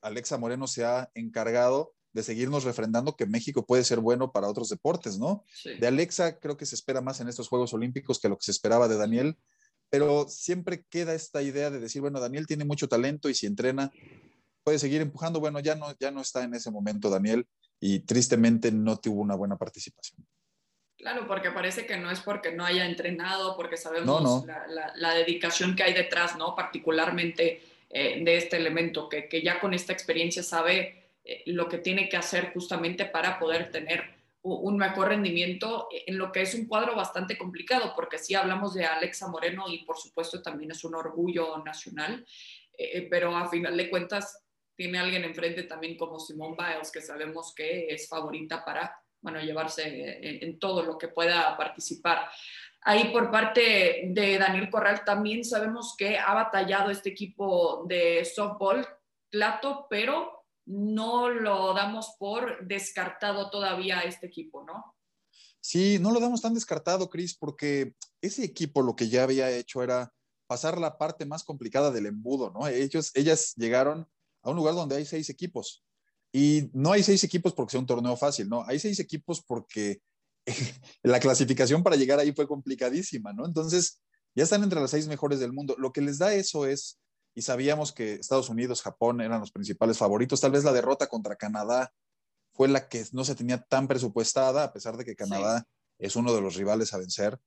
Alexa 0.00 0.38
Moreno 0.38 0.66
se 0.66 0.84
ha 0.84 1.10
encargado 1.14 1.94
de 2.12 2.22
seguirnos 2.22 2.64
refrendando 2.64 3.16
que 3.16 3.26
México 3.26 3.64
puede 3.64 3.84
ser 3.84 4.00
bueno 4.00 4.32
para 4.32 4.48
otros 4.48 4.68
deportes, 4.68 5.18
¿no? 5.18 5.44
De 5.64 5.86
Alexa 5.86 6.38
creo 6.40 6.56
que 6.56 6.66
se 6.66 6.74
espera 6.74 7.00
más 7.00 7.20
en 7.20 7.28
estos 7.28 7.48
Juegos 7.48 7.72
Olímpicos 7.72 8.18
que 8.18 8.28
lo 8.28 8.36
que 8.36 8.44
se 8.44 8.50
esperaba 8.50 8.88
de 8.88 8.96
Daniel, 8.96 9.38
pero 9.90 10.28
siempre 10.28 10.84
queda 10.88 11.14
esta 11.14 11.42
idea 11.42 11.70
de 11.70 11.80
decir, 11.80 12.00
bueno, 12.00 12.20
Daniel 12.20 12.46
tiene 12.46 12.64
mucho 12.64 12.88
talento 12.88 13.28
y 13.28 13.34
si 13.34 13.46
entrena, 13.46 13.90
puede 14.62 14.78
seguir 14.78 15.00
empujando. 15.00 15.40
Bueno, 15.40 15.58
ya 15.60 15.74
no, 15.74 15.94
ya 15.98 16.10
no 16.10 16.20
está 16.20 16.44
en 16.44 16.54
ese 16.54 16.70
momento 16.70 17.10
Daniel 17.10 17.46
y 17.80 18.00
tristemente 18.00 18.70
no 18.70 18.98
tuvo 18.98 19.20
una 19.20 19.34
buena 19.34 19.56
participación. 19.56 20.24
Claro, 20.96 21.26
porque 21.26 21.50
parece 21.50 21.86
que 21.86 21.96
no 21.96 22.10
es 22.10 22.20
porque 22.20 22.52
no 22.52 22.64
haya 22.64 22.86
entrenado, 22.86 23.56
porque 23.56 23.76
sabemos 23.76 24.44
La, 24.96 25.14
dedicación 25.14 25.74
que 25.74 25.82
hay 25.82 25.94
detrás, 25.94 26.36
¿no? 26.36 26.54
Particularmente 26.54 27.62
eh, 27.88 28.22
de 28.22 28.36
este 28.36 28.58
elemento, 28.58 29.08
que, 29.08 29.26
que, 29.26 29.42
ya 29.42 29.58
con 29.60 29.72
esta 29.72 29.94
experiencia 29.94 30.42
sabe 30.42 31.08
eh, 31.24 31.42
lo 31.46 31.68
que 31.68 31.78
tiene 31.78 32.08
que 32.08 32.18
hacer 32.18 32.52
justamente 32.52 33.06
para 33.06 33.38
poder 33.38 33.70
tener 33.72 34.19
un 34.42 34.76
mejor 34.76 35.08
rendimiento 35.08 35.88
en 35.90 36.16
lo 36.16 36.32
que 36.32 36.42
es 36.42 36.54
un 36.54 36.66
cuadro 36.66 36.94
bastante 36.94 37.36
complicado, 37.36 37.92
porque 37.94 38.18
sí 38.18 38.34
hablamos 38.34 38.74
de 38.74 38.86
Alexa 38.86 39.28
Moreno 39.28 39.66
y 39.68 39.84
por 39.84 39.98
supuesto 39.98 40.40
también 40.40 40.70
es 40.70 40.82
un 40.84 40.94
orgullo 40.94 41.58
nacional, 41.58 42.24
eh, 42.76 43.06
pero 43.10 43.36
a 43.36 43.48
final 43.48 43.76
de 43.76 43.90
cuentas 43.90 44.44
tiene 44.74 44.98
alguien 44.98 45.24
enfrente 45.24 45.64
también 45.64 45.98
como 45.98 46.18
Simone 46.18 46.56
Biles, 46.58 46.90
que 46.90 47.02
sabemos 47.02 47.52
que 47.54 47.88
es 47.88 48.08
favorita 48.08 48.64
para, 48.64 48.96
bueno, 49.20 49.38
llevarse 49.40 50.42
en, 50.42 50.58
todo 50.58 50.82
lo 50.82 50.96
que 50.96 51.08
pueda 51.08 51.54
participar. 51.58 52.30
Ahí 52.80 53.12
por 53.12 53.30
parte 53.30 54.04
de 54.06 54.38
Daniel 54.38 54.70
Corral 54.70 55.04
también 55.04 55.44
sabemos 55.44 55.94
que 55.98 56.16
ha 56.16 56.32
batallado 56.32 56.90
este 56.90 57.10
equipo 57.10 57.84
de 57.86 58.24
softball, 58.24 58.86
Plato, 59.28 59.86
pero 59.90 60.39
no 60.70 61.28
lo 61.28 61.74
damos 61.74 62.14
por 62.18 62.64
descartado 62.66 63.50
todavía 63.50 64.02
este 64.02 64.26
equipo, 64.26 64.64
¿no? 64.64 64.96
Sí, 65.60 65.98
no 65.98 66.12
lo 66.12 66.20
damos 66.20 66.40
tan 66.40 66.54
descartado, 66.54 67.10
Cris, 67.10 67.36
porque 67.36 67.94
ese 68.22 68.44
equipo 68.44 68.80
lo 68.80 68.94
que 68.94 69.08
ya 69.08 69.24
había 69.24 69.50
hecho 69.50 69.82
era 69.82 70.12
pasar 70.46 70.78
la 70.78 70.96
parte 70.96 71.26
más 71.26 71.42
complicada 71.42 71.90
del 71.90 72.06
embudo, 72.06 72.50
¿no? 72.50 72.68
Ellos, 72.68 73.10
ellas 73.14 73.52
llegaron 73.56 74.08
a 74.42 74.50
un 74.50 74.56
lugar 74.56 74.74
donde 74.74 74.96
hay 74.96 75.04
seis 75.04 75.28
equipos. 75.28 75.84
Y 76.32 76.70
no 76.72 76.92
hay 76.92 77.02
seis 77.02 77.24
equipos 77.24 77.52
porque 77.52 77.72
sea 77.72 77.80
un 77.80 77.86
torneo 77.86 78.16
fácil, 78.16 78.48
no, 78.48 78.64
hay 78.66 78.78
seis 78.78 79.00
equipos 79.00 79.42
porque 79.42 80.00
la 81.02 81.18
clasificación 81.18 81.82
para 81.82 81.96
llegar 81.96 82.20
ahí 82.20 82.32
fue 82.32 82.46
complicadísima, 82.46 83.32
¿no? 83.32 83.44
Entonces, 83.44 84.00
ya 84.36 84.44
están 84.44 84.62
entre 84.62 84.80
las 84.80 84.92
seis 84.92 85.08
mejores 85.08 85.40
del 85.40 85.52
mundo. 85.52 85.74
Lo 85.78 85.92
que 85.92 86.00
les 86.00 86.18
da 86.18 86.32
eso 86.32 86.64
es, 86.64 87.00
y 87.34 87.42
sabíamos 87.42 87.92
que 87.92 88.14
Estados 88.14 88.48
Unidos, 88.48 88.82
Japón 88.82 89.20
eran 89.20 89.40
los 89.40 89.52
principales 89.52 89.98
favoritos, 89.98 90.40
tal 90.40 90.52
vez 90.52 90.64
la 90.64 90.72
derrota 90.72 91.06
contra 91.06 91.36
Canadá 91.36 91.92
fue 92.52 92.68
la 92.68 92.88
que 92.88 93.04
no 93.12 93.24
se 93.24 93.34
tenía 93.34 93.62
tan 93.62 93.88
presupuestada, 93.88 94.64
a 94.64 94.72
pesar 94.72 94.96
de 94.96 95.04
que 95.04 95.16
Canadá 95.16 95.66
es 95.98 96.16
uno 96.16 96.34
de 96.34 96.40
los 96.40 96.56
rivales 96.56 96.92
a 96.92 96.98
vencer, 96.98 97.38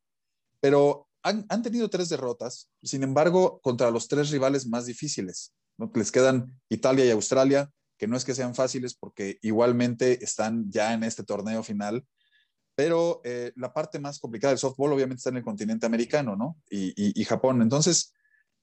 pero 0.60 1.08
han, 1.22 1.46
han 1.50 1.62
tenido 1.62 1.90
tres 1.90 2.10
derrotas, 2.10 2.70
sin 2.82 3.04
embargo, 3.04 3.60
contra 3.62 3.92
los 3.92 4.08
tres 4.08 4.30
rivales 4.32 4.68
más 4.68 4.86
difíciles. 4.86 5.54
Les 5.94 6.12
quedan 6.12 6.60
Italia 6.70 7.06
y 7.06 7.12
Australia, 7.12 7.72
que 7.98 8.08
no 8.08 8.18
es 8.18 8.26
que 8.26 8.36
sean 8.36 8.56
fáciles 8.56 8.96
porque 8.96 9.40
igualmente 9.42 10.24
están 10.24 10.70
ya 10.70 10.94
en 10.94 11.04
este 11.04 11.24
torneo 11.24 11.64
final, 11.64 12.06
pero 12.76 13.22
eh, 13.24 13.54
la 13.56 13.74
parte 13.74 14.00
más 14.00 14.20
complicada 14.20 14.52
del 14.52 14.60
softball 14.60 14.94
obviamente 14.94 15.20
está 15.20 15.30
en 15.30 15.38
el 15.38 15.44
continente 15.44 15.86
americano, 15.86 16.36
¿no? 16.36 16.58
Y, 16.70 17.24
Japón. 17.26 17.62
Entonces, 17.62 18.14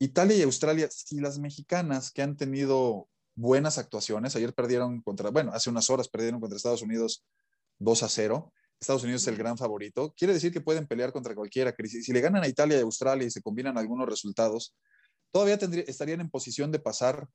Italia 0.00 0.36
y 0.36 0.42
Australia, 0.42 0.88
si 0.90 1.20
las 1.20 1.38
mexicanas 1.38 2.10
que 2.10 2.22
han 2.22 2.36
tenido 2.36 3.08
buenas 3.34 3.76
actuaciones, 3.76 4.34
ayer 4.34 4.54
perdieron 4.54 5.02
contra, 5.02 5.30
bueno, 5.30 5.52
hace 5.52 5.68
unas 5.68 5.90
horas 5.90 6.08
perdieron 6.08 6.40
contra 6.40 6.56
Estados 6.56 6.82
Unidos 6.82 7.22
2 7.78 8.02
a 8.02 8.08
0. 8.08 8.52
Estados 8.80 9.02
Unidos 9.02 9.22
es 9.22 9.28
el 9.28 9.36
gran 9.36 9.58
favorito. 9.58 10.14
Quiere 10.16 10.32
decir 10.32 10.52
que 10.52 10.62
pueden 10.62 10.86
pelear 10.86 11.12
contra 11.12 11.34
cualquiera. 11.34 11.74
Si 11.86 12.12
le 12.12 12.20
ganan 12.22 12.42
a 12.42 12.48
Italia 12.48 12.78
y 12.78 12.80
Australia 12.80 13.26
y 13.26 13.30
se 13.30 13.42
combinan 13.42 13.76
algunos 13.76 14.08
resultados, 14.08 14.74
todavía 15.30 15.58
estarían 15.86 16.22
en 16.22 16.30
posición 16.30 16.72
de 16.72 16.78
pasar 16.78 17.28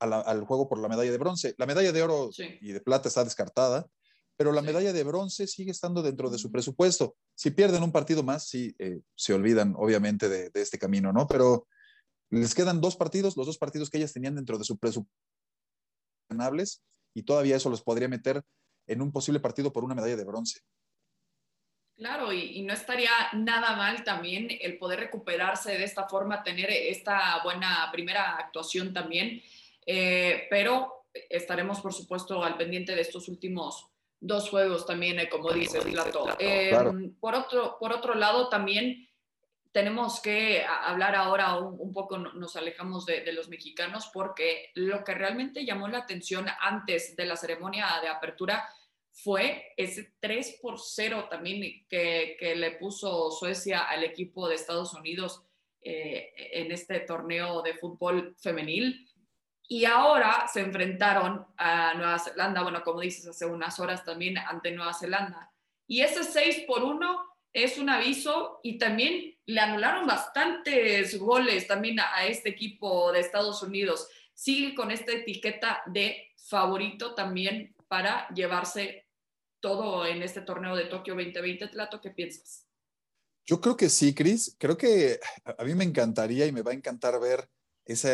al 0.00 0.44
juego 0.44 0.66
por 0.66 0.78
la 0.78 0.88
medalla 0.88 1.10
de 1.10 1.18
bronce. 1.18 1.54
La 1.58 1.66
medalla 1.66 1.92
de 1.92 2.02
oro 2.02 2.30
y 2.38 2.72
de 2.72 2.80
plata 2.80 3.08
está 3.08 3.22
descartada, 3.22 3.86
pero 4.38 4.52
la 4.52 4.62
medalla 4.62 4.94
de 4.94 5.04
bronce 5.04 5.46
sigue 5.46 5.72
estando 5.72 6.02
dentro 6.02 6.30
de 6.30 6.38
su 6.38 6.50
presupuesto. 6.50 7.16
Si 7.34 7.50
pierden 7.50 7.82
un 7.82 7.92
partido 7.92 8.22
más, 8.22 8.48
sí, 8.48 8.74
eh, 8.78 9.00
se 9.14 9.34
olvidan 9.34 9.74
obviamente 9.76 10.30
de, 10.30 10.50
este 10.54 10.78
camino, 10.78 11.12
¿no? 11.12 11.26
Pero 11.26 11.66
les 12.30 12.54
quedan 12.54 12.80
dos 12.80 12.96
partidos, 12.96 13.36
los 13.36 13.46
dos 13.46 13.58
partidos 13.58 13.90
que 13.90 13.98
ellas 13.98 14.12
tenían 14.12 14.34
dentro 14.34 14.58
de 14.58 14.64
su 14.64 14.78
presupuesto 14.78 15.12
y 17.14 17.22
todavía 17.22 17.56
eso 17.56 17.70
los 17.70 17.82
podría 17.82 18.08
meter 18.08 18.42
en 18.86 19.02
un 19.02 19.12
posible 19.12 19.40
partido 19.40 19.72
por 19.72 19.84
una 19.84 19.94
medalla 19.94 20.16
de 20.16 20.24
bronce. 20.24 20.60
Claro, 21.96 22.32
y, 22.32 22.62
no 22.62 22.72
estaría 22.72 23.10
nada 23.32 23.74
mal 23.74 24.04
también 24.04 24.48
el 24.60 24.78
poder 24.78 25.00
recuperarse 25.00 25.76
de 25.76 25.82
esta 25.82 26.08
forma, 26.08 26.44
tener 26.44 26.70
esta 26.70 27.42
buena 27.42 27.88
primera 27.90 28.36
actuación 28.36 28.92
también, 28.92 29.42
eh, 29.84 30.46
pero 30.48 31.06
estaremos 31.28 31.80
por 31.80 31.92
supuesto 31.92 32.44
al 32.44 32.56
pendiente 32.56 32.94
de 32.94 33.00
estos 33.00 33.28
últimos 33.28 33.88
dos 34.20 34.48
juegos 34.48 34.86
también, 34.86 35.18
eh, 35.18 35.28
como 35.28 35.52
dices, 35.52 35.84
Plato. 35.84 36.36
Eh, 36.38 36.72
por, 37.18 37.34
otro, 37.34 37.76
por 37.80 37.92
otro 37.92 38.14
lado, 38.14 38.48
también 38.48 39.07
tenemos 39.78 40.18
que 40.18 40.64
hablar 40.64 41.14
ahora 41.14 41.56
un, 41.56 41.92
poco, 41.92 42.18
nos 42.18 42.56
alejamos 42.56 43.06
de, 43.06 43.20
de, 43.20 43.32
los 43.32 43.48
mexicanos, 43.48 44.10
porque 44.12 44.72
lo 44.74 45.04
que 45.04 45.14
realmente 45.14 45.64
llamó 45.64 45.86
la 45.86 45.98
atención 45.98 46.46
antes 46.60 47.14
de 47.14 47.24
la 47.26 47.36
ceremonia 47.36 47.86
de 48.02 48.08
apertura 48.08 48.68
fue 49.12 49.72
ese 49.76 50.14
3 50.18 50.58
por 50.60 50.80
0 50.80 51.28
también 51.30 51.86
que, 51.88 52.36
que 52.40 52.56
le 52.56 52.72
puso 52.72 53.30
Suecia 53.30 53.82
al 53.82 54.02
equipo 54.02 54.48
de 54.48 54.56
Estados 54.56 54.94
Unidos 54.94 55.44
eh, 55.80 56.32
en 56.54 56.72
este 56.72 56.98
torneo 56.98 57.62
de 57.62 57.74
fútbol 57.74 58.34
femenil. 58.42 59.08
Y 59.68 59.84
ahora 59.84 60.48
se 60.52 60.58
enfrentaron 60.58 61.46
a 61.56 61.94
Nueva 61.94 62.18
Zelanda, 62.18 62.64
bueno, 62.64 62.82
como 62.82 62.98
dices, 63.00 63.28
hace 63.28 63.46
unas 63.46 63.78
horas 63.78 64.04
también 64.04 64.38
ante 64.38 64.72
Nueva 64.72 64.92
Zelanda. 64.92 65.52
Y 65.86 66.00
ese 66.00 66.24
6 66.24 66.64
por 66.66 66.82
1 66.82 67.28
es 67.52 67.78
un 67.78 67.88
aviso 67.90 68.60
y 68.62 68.78
también 68.78 69.36
le 69.46 69.60
anularon 69.60 70.06
bastantes 70.06 71.18
goles 71.18 71.66
también 71.66 71.98
a, 72.00 72.26
este 72.26 72.50
equipo 72.50 73.12
de 73.12 73.20
Estados 73.20 73.62
Unidos. 73.62 74.08
Sigue 74.34 74.74
con 74.74 74.90
esta 74.90 75.12
etiqueta 75.12 75.82
de 75.86 76.34
favorito 76.36 77.14
también 77.14 77.74
para 77.88 78.28
llevarse 78.28 79.06
todo 79.60 80.06
en 80.06 80.22
este 80.22 80.42
torneo 80.42 80.76
de 80.76 80.84
Tokio 80.84 81.14
2020. 81.14 81.68
Tlato, 81.68 82.00
¿qué 82.00 82.10
piensas? 82.10 82.66
Yo 83.46 83.60
creo 83.60 83.76
que 83.76 83.88
sí, 83.88 84.14
Cris. 84.14 84.54
Creo 84.58 84.76
que 84.76 85.18
a 85.44 85.64
mí 85.64 85.74
me 85.74 85.84
encantaría 85.84 86.46
y 86.46 86.52
me 86.52 86.62
va 86.62 86.72
a 86.72 86.74
encantar 86.74 87.18
ver 87.18 87.48
esa 87.86 88.10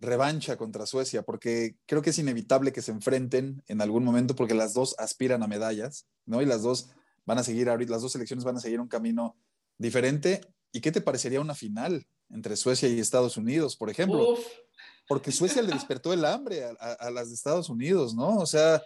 revancha 0.00 0.56
contra 0.56 0.84
Suecia, 0.84 1.22
porque 1.22 1.76
creo 1.86 2.02
que 2.02 2.10
es 2.10 2.18
inevitable 2.18 2.72
que 2.72 2.82
se 2.82 2.90
enfrenten 2.90 3.62
en 3.68 3.80
algún 3.80 4.04
momento, 4.04 4.34
porque 4.34 4.54
las 4.54 4.74
dos 4.74 4.96
aspiran 4.98 5.44
a 5.44 5.46
medallas, 5.46 6.08
¿no? 6.26 6.42
Y 6.42 6.46
las 6.46 6.62
dos 6.62 6.90
van 7.24 7.38
a 7.38 7.44
seguir 7.44 7.68
ahorita, 7.68 7.92
las 7.92 8.02
dos 8.02 8.12
selecciones 8.12 8.44
van 8.44 8.56
a 8.56 8.60
seguir 8.60 8.80
un 8.80 8.88
camino 8.88 9.36
diferente. 9.78 10.40
¿Y 10.72 10.80
qué 10.80 10.90
te 10.90 11.00
parecería 11.00 11.40
una 11.40 11.54
final 11.54 12.06
entre 12.30 12.56
Suecia 12.56 12.88
y 12.88 12.98
Estados 12.98 13.36
Unidos, 13.36 13.76
por 13.76 13.90
ejemplo? 13.90 14.36
Porque 15.06 15.32
Suecia 15.32 15.62
le 15.62 15.72
despertó 15.72 16.12
el 16.12 16.24
hambre 16.24 16.64
a, 16.64 16.70
a, 16.70 17.10
las 17.10 17.28
de 17.28 17.34
Estados 17.34 17.68
Unidos, 17.68 18.14
¿no? 18.14 18.38
O 18.38 18.46
sea, 18.46 18.82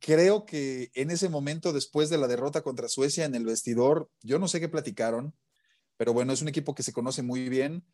creo 0.00 0.44
que 0.44 0.90
en 0.94 1.10
ese 1.10 1.28
momento, 1.28 1.72
después 1.72 2.10
de 2.10 2.18
la 2.18 2.26
derrota 2.26 2.62
contra 2.62 2.88
Suecia 2.88 3.24
en 3.24 3.34
el 3.34 3.44
vestidor, 3.44 4.10
yo 4.22 4.38
no 4.38 4.48
sé 4.48 4.60
qué 4.60 4.68
platicaron, 4.68 5.34
pero 5.96 6.12
bueno, 6.12 6.32
es 6.32 6.42
un 6.42 6.48
equipo 6.48 6.74
que 6.74 6.82
se 6.82 6.92
conoce 6.92 7.22
muy 7.22 7.48
bien 7.48 7.84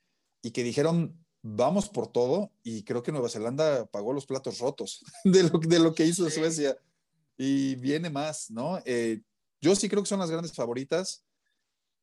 y 0.43 0.53
que 0.53 0.63
dijeron, 0.63 1.25
vamos 1.43 1.89
por 1.89 2.09
todo, 2.09 2.53
y 2.63 2.85
creo 2.85 3.03
que 3.03 3.13
Nueva 3.13 3.29
Zelanda 3.29 3.87
pagó 3.87 4.13
los 4.13 4.27
platos 4.27 4.59
rotos 4.59 5.05
de 5.25 5.45
lo, 5.45 5.59
de 5.59 5.79
lo 5.79 5.95
que 5.95 6.07
hizo 6.07 6.29
Suecia. 6.31 6.77
Y 7.43 7.75
viene 7.77 8.11
más, 8.11 8.51
¿no? 8.51 8.81
Eh, 8.85 9.23
yo 9.61 9.75
sí 9.75 9.89
creo 9.89 10.03
que 10.03 10.09
son 10.09 10.21
las 10.21 10.31
grandes 10.31 10.53
favoritas, 10.53 11.25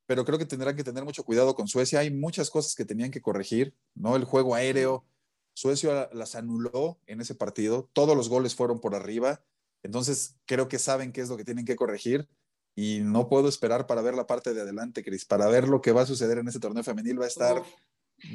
pero 0.06 0.26
creo 0.26 0.38
que 0.38 0.46
tendrán 0.46 0.76
que 0.76 0.84
tener 0.84 1.04
mucho 1.04 1.24
cuidado 1.24 1.56
con 1.56 1.68
Suecia. 1.68 2.00
Hay 2.00 2.12
muchas 2.12 2.50
cosas 2.50 2.76
que 2.76 2.86
tenían 2.86 3.12
que 3.12 3.22
corregir, 3.22 3.76
¿no? 3.96 4.16
El 4.16 4.26
juego 4.26 4.56
aéreo, 4.56 5.06
Suecia 5.54 6.10
las 6.14 6.36
anuló 6.36 7.00
en 7.06 7.22
ese 7.22 7.36
partido, 7.36 7.90
todos 7.94 8.16
los 8.18 8.30
goles 8.30 8.56
fueron 8.56 8.80
por 8.80 8.96
arriba 8.96 9.44
entonces, 9.84 10.38
creo 10.46 10.68
que 10.68 10.80
saben 10.80 11.12
qué 11.12 11.22
es 11.22 11.30
lo 11.30 11.38
que 11.38 11.46
tienen 11.46 11.66
que 11.66 11.76
corregir 11.76 12.28
y 12.76 13.00
no 13.02 13.28
puedo 13.30 13.50
esperar 13.50 13.88
para 13.88 14.02
ver 14.02 14.14
la 14.14 14.28
parte 14.28 14.54
de 14.54 14.62
adelante, 14.62 15.04
Cris. 15.04 15.26
Para 15.26 15.48
ver 15.48 15.68
lo 15.68 15.82
que 15.82 15.92
va 15.92 16.02
a 16.02 16.06
suceder 16.06 16.38
en 16.38 16.48
ese 16.48 16.60
torneo 16.60 16.84
femenil 16.84 17.20
va 17.20 17.26
a 17.26 17.30
estar 17.30 17.64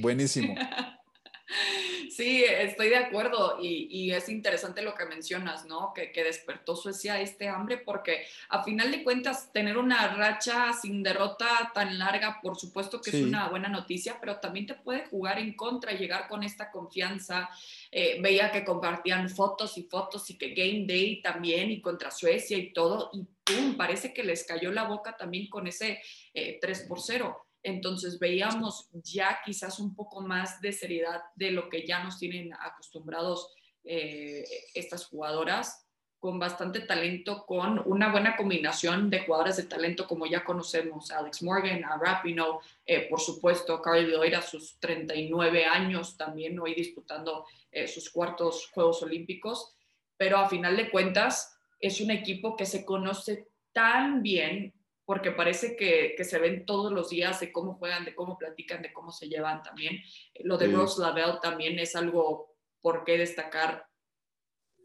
buenísimo. 0.00 0.54
Sí, 2.14 2.44
estoy 2.44 2.90
de 2.90 2.96
acuerdo 2.96 3.58
y, 3.60 4.12
es 4.12 4.28
interesante 4.28 4.82
lo 4.82 4.94
que 4.94 5.04
mencionas, 5.04 5.66
¿no? 5.66 5.92
Que, 5.92 6.12
despertó 6.22 6.76
Suecia 6.76 7.20
este 7.20 7.48
hambre 7.48 7.78
porque 7.78 8.24
a 8.50 8.62
final 8.62 8.92
de 8.92 9.02
cuentas 9.02 9.52
tener 9.52 9.76
una 9.76 10.14
racha 10.14 10.72
sin 10.72 11.02
derrota 11.02 11.72
tan 11.74 11.98
larga, 11.98 12.38
por 12.40 12.56
supuesto 12.56 13.00
que 13.00 13.10
es 13.10 13.16
una 13.16 13.48
buena 13.48 13.68
noticia, 13.68 14.18
pero 14.20 14.38
también 14.38 14.66
te 14.66 14.74
puede 14.74 15.06
jugar 15.06 15.40
en 15.40 15.54
contra 15.54 15.92
y 15.92 15.98
llegar 15.98 16.28
con 16.28 16.44
esta 16.44 16.70
confianza. 16.70 17.50
Eh, 17.90 18.18
veía 18.20 18.52
que 18.52 18.64
compartían 18.64 19.28
fotos 19.28 19.76
y 19.76 19.82
fotos 19.82 20.30
y 20.30 20.38
que 20.38 20.54
Game 20.54 20.84
Day 20.86 21.20
también 21.20 21.72
y 21.72 21.80
contra 21.80 22.12
Suecia 22.12 22.56
y 22.56 22.72
todo 22.72 23.10
y 23.12 23.26
¡pum! 23.42 23.76
Parece 23.76 24.14
que 24.14 24.22
les 24.22 24.44
cayó 24.44 24.70
la 24.70 24.84
boca 24.84 25.16
también 25.16 25.48
con 25.48 25.66
ese 25.66 26.00
3 26.32 26.80
eh, 26.80 26.84
por 26.86 27.00
0 27.00 27.44
entonces 27.64 28.18
veíamos 28.18 28.88
ya 28.92 29.40
quizás 29.44 29.80
un 29.80 29.96
poco 29.96 30.20
más 30.20 30.60
de 30.60 30.70
seriedad 30.70 31.22
de 31.34 31.50
lo 31.50 31.68
que 31.68 31.86
ya 31.86 32.04
nos 32.04 32.18
tienen 32.18 32.52
acostumbrados 32.52 33.52
eh, 33.82 34.44
estas 34.74 35.06
jugadoras 35.06 35.84
con 36.20 36.38
bastante 36.38 36.80
talento, 36.80 37.44
con 37.46 37.82
una 37.84 38.10
buena 38.10 38.36
combinación 38.36 39.10
de 39.10 39.20
jugadores 39.20 39.56
de 39.56 39.64
talento 39.64 40.06
como 40.06 40.24
ya 40.24 40.44
conocemos, 40.44 41.10
Alex 41.10 41.42
Morgan, 41.42 41.84
a 41.84 41.98
Rapino, 41.98 42.60
eh, 42.86 43.08
por 43.10 43.20
supuesto, 43.20 43.82
Carly 43.82 44.10
Lloyd 44.10 44.32
a 44.34 44.40
sus 44.40 44.78
39 44.78 45.66
años 45.66 46.16
también 46.16 46.58
hoy 46.58 46.74
disputando 46.74 47.46
eh, 47.70 47.88
sus 47.88 48.08
cuartos 48.10 48.70
Juegos 48.72 49.02
Olímpicos, 49.02 49.74
pero 50.16 50.38
a 50.38 50.48
final 50.48 50.76
de 50.76 50.90
cuentas 50.90 51.58
es 51.80 52.00
un 52.00 52.10
equipo 52.10 52.56
que 52.56 52.64
se 52.66 52.84
conoce 52.86 53.48
tan 53.72 54.22
bien 54.22 54.72
porque 55.04 55.32
parece 55.32 55.76
que, 55.76 56.16
se 56.24 56.38
ven 56.38 56.64
todos 56.64 56.92
los 56.92 57.10
días 57.10 57.40
de 57.40 57.52
cómo 57.52 57.74
juegan, 57.74 58.04
de 58.04 58.14
cómo 58.14 58.38
platican, 58.38 58.82
de 58.82 58.92
cómo 58.92 59.12
se 59.12 59.28
llevan 59.28 59.62
también. 59.62 60.02
Lo 60.40 60.56
de 60.56 60.68
Rose 60.68 61.00
Lavelle 61.00 61.38
también 61.42 61.78
es 61.78 61.94
algo 61.94 62.56
por 62.80 63.04
qué 63.04 63.18
destacar 63.18 63.86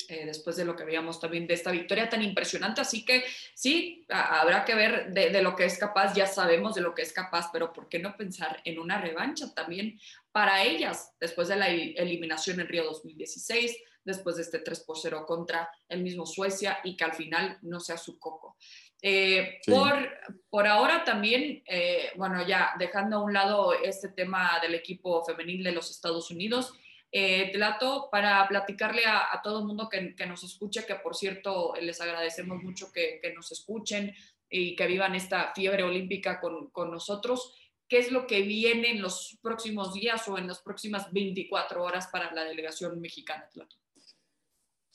eh, 0.10 0.26
después 0.26 0.56
de 0.56 0.66
lo 0.66 0.76
que 0.76 0.84
veíamos 0.84 1.20
también 1.20 1.46
de 1.46 1.54
esta 1.54 1.72
victoria 1.72 2.10
tan 2.10 2.22
impresionante. 2.22 2.82
Así 2.82 3.06
que 3.06 3.24
sí, 3.54 4.06
habrá 4.10 4.66
que 4.66 4.76
ver 4.76 5.14
de, 5.14 5.30
de, 5.30 5.42
lo 5.42 5.56
que 5.56 5.66
es 5.66 5.78
capaz, 5.78 6.14
ya 6.14 6.28
sabemos 6.28 6.76
de 6.76 6.82
lo 6.82 6.94
que 6.94 7.04
es 7.04 7.14
capaz, 7.14 7.50
pero 7.54 7.72
¿por 7.72 7.88
qué 7.88 8.00
no 8.00 8.18
pensar 8.18 8.62
en 8.66 8.80
una 8.80 9.00
revancha 9.00 9.54
también 9.54 10.00
para 10.32 10.64
ellas 10.64 11.14
después 11.20 11.48
de 11.48 11.56
la 11.56 11.70
eliminación 11.70 12.60
en 12.60 12.68
Río 12.68 12.84
2016? 12.84 13.78
después 14.04 14.38
de 14.38 14.44
este 14.44 14.60
3 14.60 14.82
por 14.82 14.98
0 14.98 15.26
contra 15.26 15.70
el 15.88 16.02
mismo 16.02 16.26
Suecia 16.26 16.80
y 16.84 16.96
que 16.98 17.04
al 17.04 17.14
final 17.14 17.58
no 17.62 17.80
sea 17.80 17.98
su 17.98 18.20
coco. 18.20 18.58
Eh, 19.02 19.60
por, 19.66 20.10
por 20.50 20.68
ahora 20.68 21.04
también, 21.04 21.64
eh, 21.66 22.12
bueno, 22.18 22.46
ya 22.46 22.74
dejando 22.78 23.18
a 23.18 23.24
un 23.24 23.34
lado 23.34 23.74
este 23.74 24.10
tema 24.10 24.60
del 24.62 24.76
equipo 24.76 25.24
femenil 25.24 25.64
de 25.64 25.72
los 25.72 25.90
Estados 25.90 26.32
Unidos, 26.32 26.74
eh, 27.12 27.50
Tlato, 27.52 28.10
para 28.12 28.48
platicarle 28.48 29.04
a, 29.06 29.40
todo 29.44 29.60
el 29.60 29.66
mundo 29.66 29.90
que, 29.90 30.16
que, 30.16 30.26
nos 30.26 30.44
escuche, 30.44 30.86
que 30.86 30.96
por 30.96 31.16
cierto 31.16 31.74
les 31.82 32.00
agradecemos 32.02 32.62
mucho 32.62 32.92
que, 32.92 33.20
que, 33.22 33.34
nos 33.34 33.52
escuchen 33.52 34.14
y 34.50 34.76
que 34.76 34.86
vivan 34.86 35.16
esta 35.16 35.54
fiebre 35.56 35.84
olímpica 35.84 36.40
con, 36.40 36.70
con 36.70 36.92
nosotros. 36.92 37.56
¿Qué 37.88 37.98
es 37.98 38.12
lo 38.12 38.28
que 38.28 38.42
viene 38.42 38.92
en 38.92 39.02
los 39.02 39.40
próximos 39.42 39.94
días 39.94 40.28
o 40.28 40.38
en 40.38 40.48
las 40.48 40.60
próximas 40.60 41.12
24 41.12 41.84
horas 41.84 42.08
para 42.12 42.32
la 42.32 42.44
delegación 42.44 43.02
mexicana, 43.02 43.50
Tlato? 43.52 43.78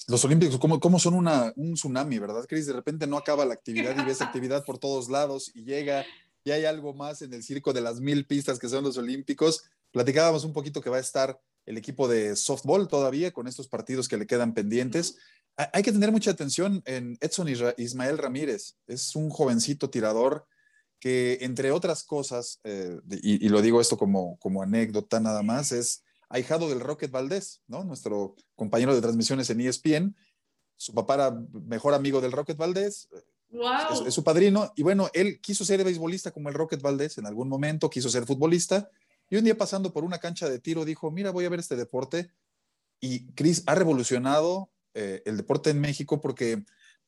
Los 0.06 0.24
Olímpicos, 0.24 0.58
¿cómo, 0.58 0.98
son 0.98 1.14
una, 1.14 1.52
un 1.56 1.74
tsunami, 1.74 2.18
verdad, 2.18 2.44
Cris? 2.46 2.66
De 2.66 2.72
repente 2.72 3.06
no 3.06 3.16
acaba 3.16 3.44
la 3.44 3.54
actividad 3.54 3.96
y 3.98 4.04
ves 4.04 4.20
actividad 4.22 4.64
por 4.64 4.78
todos 4.78 5.08
lados 5.08 5.50
y 5.54 5.64
llega 5.64 6.04
y 6.44 6.50
hay 6.50 6.66
algo 6.66 6.92
más 6.92 7.22
en 7.22 7.32
el 7.32 7.42
circo 7.42 7.72
de 7.72 7.80
las 7.80 8.00
mil 8.00 8.26
pistas 8.26 8.58
que 8.58 8.68
son 8.68 8.84
los 8.84 8.98
Olímpicos. 8.98 9.64
Platicábamos 9.92 10.44
un 10.44 10.52
poquito 10.52 10.82
que 10.82 10.90
va 10.90 10.98
a 10.98 11.00
estar 11.00 11.40
el 11.64 11.78
equipo 11.78 12.06
de 12.06 12.36
softball 12.36 12.86
todavía 12.86 13.32
con 13.32 13.48
estos 13.48 13.68
partidos 13.68 14.08
que 14.08 14.18
le 14.18 14.26
quedan 14.26 14.52
pendientes. 14.52 15.16
Hay 15.56 15.82
que 15.82 15.92
tener 15.92 16.12
mucha 16.12 16.32
atención 16.32 16.82
en 16.84 17.16
Edson 17.20 17.48
Ismael 17.78 18.18
Ramírez. 18.18 18.76
Es 18.86 19.16
un 19.16 19.30
jovencito 19.30 19.88
tirador 19.88 20.46
que, 21.00 21.38
entre 21.40 21.70
otras 21.70 22.04
cosas, 22.04 22.60
eh, 22.64 23.00
y, 23.10 23.46
y, 23.46 23.48
lo 23.48 23.62
digo 23.62 23.80
esto 23.80 23.96
como, 23.96 24.36
como 24.38 24.62
anécdota 24.62 25.20
nada 25.20 25.42
más, 25.42 25.72
es 25.72 26.03
ahijado 26.34 26.68
del 26.68 26.80
Rocket 26.80 27.12
Valdés, 27.12 27.62
¿no? 27.68 27.84
Nuestro 27.84 28.34
compañero 28.56 28.92
de 28.92 29.00
transmisiones 29.00 29.48
en 29.50 29.60
ESPN. 29.60 30.16
Su 30.76 30.92
papá 30.92 31.14
era 31.14 31.40
mejor 31.52 31.94
amigo 31.94 32.20
del 32.20 32.32
Rocket 32.32 32.56
Valdés. 32.56 33.08
Wow. 33.50 34.04
Es, 34.04 34.12
su 34.12 34.24
padrino. 34.24 34.72
Y 34.74 34.82
bueno, 34.82 35.08
él 35.14 35.40
quiso 35.40 35.64
ser 35.64 35.84
beisbolista 35.84 36.32
como 36.32 36.48
el 36.48 36.56
Rocket 36.56 36.82
Valdés 36.82 37.18
en 37.18 37.26
algún 37.26 37.48
momento, 37.48 37.88
quiso 37.88 38.08
ser 38.08 38.26
futbolista. 38.26 38.90
Y 39.30 39.36
un 39.36 39.44
día 39.44 39.56
pasando 39.56 39.92
por 39.92 40.02
una 40.02 40.18
cancha 40.18 40.48
de 40.48 40.58
tiro 40.58 40.84
dijo, 40.84 41.12
mira, 41.12 41.30
voy 41.30 41.44
a 41.44 41.50
ver 41.50 41.60
este 41.60 41.76
deporte. 41.76 42.32
Y 42.98 43.26
Chris 43.34 43.62
ha 43.66 43.76
revolucionado 43.76 44.72
eh, 44.92 45.22
el 45.26 45.36
deporte 45.36 45.70
en 45.70 45.80
México 45.80 46.20
porque 46.20 46.64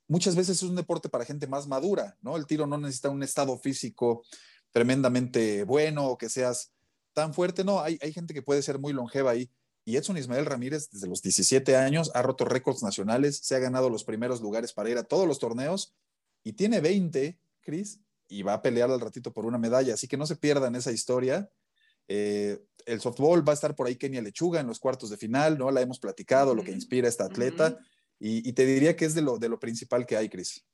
muchas 0.06 0.36
veces 0.36 0.58
es 0.58 0.62
un 0.62 0.76
deporte 0.76 1.08
para 1.08 1.24
gente 1.24 1.48
más 1.48 1.66
madura, 1.66 2.16
¿no? 2.22 2.36
El 2.36 2.46
tiro 2.46 2.68
no 2.68 2.78
necesita 2.78 3.10
un 3.10 3.24
estado 3.24 3.58
físico 3.58 4.22
tremendamente 4.70 5.64
bueno 5.64 6.06
o 6.06 6.16
que 6.16 6.28
seas 6.28 6.75
tan 7.16 7.32
fuerte, 7.32 7.64
no, 7.64 7.80
hay, 7.80 7.98
hay 8.02 8.12
gente 8.12 8.34
que 8.34 8.42
puede 8.42 8.60
ser 8.60 8.78
muy 8.78 8.92
longeva 8.92 9.30
ahí. 9.30 9.50
Y 9.86 9.96
Edson 9.96 10.18
Ismael 10.18 10.44
Ramírez, 10.44 10.90
desde 10.90 11.08
los 11.08 11.22
17 11.22 11.74
años, 11.74 12.10
ha 12.12 12.20
roto 12.20 12.44
récords 12.44 12.82
nacionales, 12.82 13.38
se 13.38 13.56
ha 13.56 13.58
ganado 13.58 13.88
los 13.88 14.04
primeros 14.04 14.42
lugares 14.42 14.74
para 14.74 14.90
ir 14.90 14.98
a 14.98 15.02
todos 15.02 15.26
los 15.26 15.38
torneos 15.38 15.96
y 16.44 16.52
tiene 16.52 16.82
20, 16.82 17.40
Cris, 17.62 18.00
y 18.28 18.42
va 18.42 18.52
a 18.52 18.60
pelear 18.60 18.90
al 18.90 19.00
ratito 19.00 19.32
por 19.32 19.46
una 19.46 19.56
medalla. 19.56 19.94
Así 19.94 20.06
que 20.06 20.18
no 20.18 20.26
se 20.26 20.36
pierdan 20.36 20.76
esa 20.76 20.92
historia. 20.92 21.50
Eh, 22.06 22.62
el 22.84 23.00
softball 23.00 23.48
va 23.48 23.52
a 23.52 23.54
estar 23.54 23.74
por 23.74 23.86
ahí 23.86 23.96
Kenia 23.96 24.20
Lechuga 24.20 24.60
en 24.60 24.66
los 24.66 24.78
cuartos 24.78 25.08
de 25.08 25.16
final, 25.16 25.56
¿no? 25.56 25.70
La 25.70 25.80
hemos 25.80 25.98
platicado, 25.98 26.54
lo 26.54 26.64
que 26.64 26.72
inspira 26.72 27.06
a 27.06 27.08
esta 27.08 27.24
atleta. 27.24 27.78
y, 28.18 28.52
te 28.52 28.66
diría 28.66 28.94
que 28.94 29.06
es 29.06 29.14
de 29.14 29.22
lo, 29.22 29.38
de 29.38 29.48
lo 29.48 29.58
principal 29.58 30.04
que 30.04 30.18
hay, 30.18 30.28
Cris. 30.28 30.66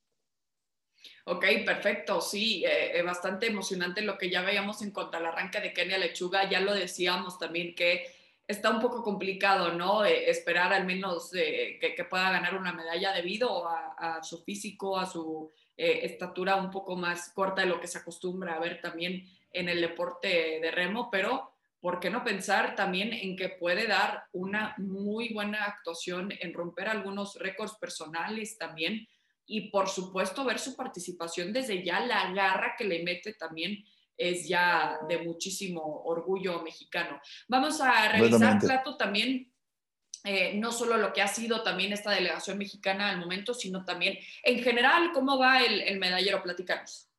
Ok, 1.25 1.45
perfecto, 1.65 2.19
sí, 2.19 2.65
eh, 2.65 2.97
eh, 2.97 3.01
bastante 3.01 3.47
emocionante 3.47 4.01
lo 4.01 4.17
que 4.17 4.29
ya 4.29 4.41
veíamos 4.41 4.81
en 4.81 4.91
cuanto 4.91 5.17
al 5.17 5.25
arranque 5.25 5.61
de 5.61 5.73
Kenia 5.73 5.97
Lechuga, 5.97 6.49
ya 6.49 6.59
lo 6.59 6.73
decíamos 6.73 7.39
también 7.39 7.75
que 7.75 8.05
está 8.45 8.69
un 8.69 8.81
poco 8.81 9.01
complicado, 9.01 9.71
¿no? 9.71 10.03
Eh, 10.03 10.29
esperar 10.29 10.73
al 10.73 10.85
menos 10.85 11.31
que, 11.31 12.05
pueda 12.09 12.29
ganar 12.31 12.55
una 12.55 12.73
medalla 12.73 13.13
debido 13.13 13.67
a, 13.67 14.21
su 14.21 14.43
físico, 14.43 14.99
a 14.99 15.05
su 15.05 15.49
estatura 15.77 16.57
un 16.57 16.69
poco 16.69 16.95
más 16.97 17.31
corta 17.33 17.61
de 17.61 17.67
lo 17.67 17.79
que 17.79 17.87
se 17.87 17.99
acostumbra 17.99 18.55
a 18.55 18.59
ver 18.59 18.81
también 18.81 19.25
en 19.53 19.69
el 19.69 19.79
deporte 19.81 20.59
de 20.61 20.71
remo, 20.71 21.09
pero 21.09 21.53
¿por 21.79 21.99
qué 21.99 22.09
no 22.09 22.23
pensar 22.23 22.75
también 22.75 23.13
en 23.13 23.37
que 23.37 23.49
puede 23.49 23.87
dar 23.87 24.25
una 24.33 24.75
muy 24.77 25.33
buena 25.33 25.63
actuación 25.63 26.33
en 26.39 26.53
romper 26.53 26.89
algunos 26.89 27.35
récords 27.35 27.75
personales 27.75 28.57
también? 28.57 29.07
Y 29.45 29.69
por 29.69 29.89
supuesto 29.89 30.45
ver 30.45 30.59
su 30.59 30.75
participación 30.75 31.51
desde 31.51 31.83
ya, 31.83 31.99
la 32.05 32.31
garra 32.31 32.75
que 32.77 32.85
le 32.85 33.03
mete 33.03 33.33
también 33.33 33.83
es 34.17 34.47
ya 34.47 34.99
de 35.07 35.19
muchísimo 35.19 36.03
orgullo 36.05 36.61
mexicano. 36.61 37.19
Vamos 37.47 37.81
a 37.81 38.09
revisar, 38.09 38.59
Plato, 38.59 38.95
también 38.95 39.51
eh, 40.25 40.53
no 40.55 40.71
solo 40.71 40.97
lo 40.97 41.11
que 41.11 41.21
ha 41.21 41.27
sido 41.27 41.63
también 41.63 41.91
esta 41.91 42.11
delegación 42.11 42.57
mexicana 42.57 43.09
al 43.09 43.19
momento, 43.19 43.53
sino 43.53 43.83
también 43.83 44.17
en 44.43 44.63
general, 44.63 45.11
¿cómo 45.13 45.37
va 45.37 45.61
el, 45.63 45.99
medallero? 45.99 46.41
Platicanos. 46.41 47.09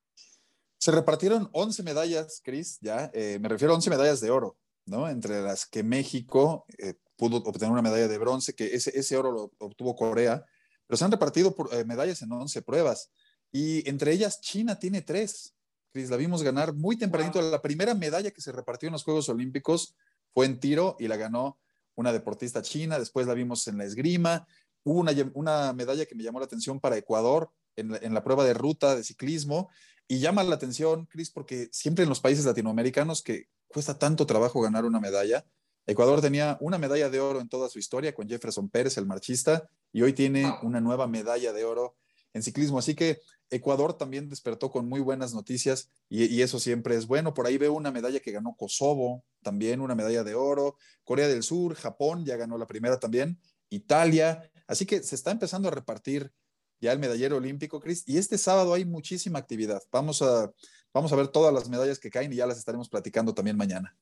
Se 0.79 0.91
repartieron 0.91 1.51
11 1.53 1.83
medallas, 1.83 2.41
Cris, 2.43 2.79
ya, 2.81 3.11
eh, 3.13 3.39
me 3.41 3.49
refiero 3.49 3.73
a 3.73 3.77
11 3.77 3.91
medallas 3.91 4.21
de 4.21 4.31
oro, 4.31 4.57
¿no? 4.87 5.09
Entre 5.09 5.43
las 5.43 5.67
que 5.67 5.83
México 5.83 6.65
eh, 6.79 6.95
pudo 7.17 7.39
obtener 7.39 7.73
una 7.73 7.83
medalla 7.83 8.09
de 8.09 8.19
bronce, 8.19 8.55
que 8.55 8.75
ese, 8.75 8.99
ese 8.99 9.17
oro 9.17 9.33
lo 9.33 9.53
obtuvo 9.59 9.95
Corea, 9.97 10.45
pero 10.87 10.97
se 10.97 11.05
han 11.05 11.13
repartido 11.13 11.55
por, 11.55 11.85
medallas 11.87 12.23
en 12.23 12.33
11 12.33 12.63
pruebas, 12.63 13.11
y 13.53 13.89
entre 13.89 14.13
ellas 14.13 14.41
China 14.41 14.79
tiene 14.79 15.03
tres, 15.03 15.55
Cris, 15.95 16.11
la 16.11 16.17
vimos 16.17 16.43
ganar 16.43 16.75
muy 16.75 16.97
tempranito. 16.97 17.41
La 17.41 17.63
primera 17.63 17.95
medalla 17.95 18.33
que 18.33 18.41
se 18.41 18.51
repartió 18.51 18.89
en 18.89 18.95
los 18.95 19.05
Juegos 19.05 19.29
Olímpicos 19.29 19.95
fue 20.33 20.47
en 20.47 20.59
tiro 20.59 20.97
y 20.99 21.07
la 21.07 21.17
ganó 21.17 21.61
una 21.95 22.13
deportista 22.13 22.63
china. 22.63 22.99
Después 22.99 23.29
la 23.29 23.35
vimos 23.35 23.69
en 23.69 23.79
la 23.79 23.85
esgrima. 23.85 24.45
Hubo 24.83 25.05
una, 25.35 25.73
medalla 25.73 26.05
que 26.05 26.17
me 26.17 26.25
llamó 26.25 26.41
la 26.41 26.47
atención 26.47 26.81
para 26.81 26.97
Ecuador 26.97 27.53
en 27.77 28.13
la, 28.13 28.25
prueba 28.25 28.45
de 28.45 28.55
ruta 28.55 28.97
de 28.97 29.05
ciclismo. 29.05 29.71
Y 30.09 30.19
llama 30.19 30.43
la 30.43 30.57
atención, 30.57 31.07
Cris, 31.07 31.31
porque 31.31 31.69
siempre 31.71 32.03
en 32.03 32.09
los 32.09 32.21
países 32.21 32.45
latinoamericanos 32.45 33.23
que 33.23 33.47
cuesta 33.69 33.97
tanto 33.97 34.27
trabajo 34.27 34.61
ganar 34.61 34.85
una 34.85 34.99
medalla. 34.99 35.47
Ecuador 35.87 36.21
tenía 36.21 36.57
una 36.61 36.79
medalla 36.79 37.11
de 37.11 37.21
oro 37.21 37.41
en 37.41 37.49
toda 37.49 37.69
su 37.69 37.79
historia 37.79 38.15
con 38.15 38.29
Jefferson 38.29 38.69
Pérez, 38.71 38.97
el 38.97 39.07
marchista, 39.07 39.69
y 39.93 40.03
hoy 40.03 40.13
tiene 40.13 40.53
una 40.63 40.81
nueva 40.81 41.07
medalla 41.07 41.53
de 41.53 41.65
oro 41.65 41.97
en 42.33 42.43
ciclismo. 42.43 42.79
Así 42.79 42.95
que 42.95 43.21
Ecuador 43.51 43.97
también 43.97 44.29
despertó 44.29 44.71
con 44.71 44.89
muy 44.89 45.01
buenas 45.01 45.35
noticias 45.35 45.91
y, 46.09 46.43
eso 46.43 46.59
siempre 46.59 46.97
es 46.97 47.07
bueno. 47.07 47.35
Por 47.35 47.47
ahí 47.47 47.59
veo 47.59 47.73
una 47.73 47.91
medalla 47.91 48.21
que 48.21 48.33
ganó 48.33 48.55
Kosovo, 48.57 49.25
también 49.43 49.81
una 49.81 49.95
medalla 49.95 50.25
de 50.25 50.35
oro. 50.35 50.77
Corea 51.05 51.29
del 51.29 51.43
Sur, 51.43 51.75
Japón 51.75 52.25
ya 52.25 52.37
ganó 52.37 52.59
la 52.59 52.67
primera 52.67 52.99
también. 52.99 53.39
Italia. 53.69 54.51
Así 54.67 54.87
que 54.87 55.03
se 55.03 55.15
está 55.15 55.31
empezando 55.31 55.69
a 55.69 55.71
repartir 55.71 56.33
ya 56.81 56.93
el 56.93 56.99
medallero 56.99 57.37
olímpico, 57.37 57.81
Cris. 57.81 58.05
Y 58.07 58.19
este 58.19 58.39
sábado 58.39 58.75
hay 58.75 58.85
muchísima 58.85 59.39
actividad. 59.39 59.83
Vamos 59.93 60.23
a, 60.23 60.51
vamos 60.93 61.13
a 61.13 61.17
ver 61.17 61.29
todas 61.29 61.53
las 61.53 61.69
medallas 61.69 61.99
que 61.99 62.11
caen 62.11 62.33
y 62.33 62.37
ya 62.37 62.47
las 62.47 62.59
estaremos 62.59 62.89
platicando 62.89 63.35
también 63.35 63.57
mañana. 63.57 63.97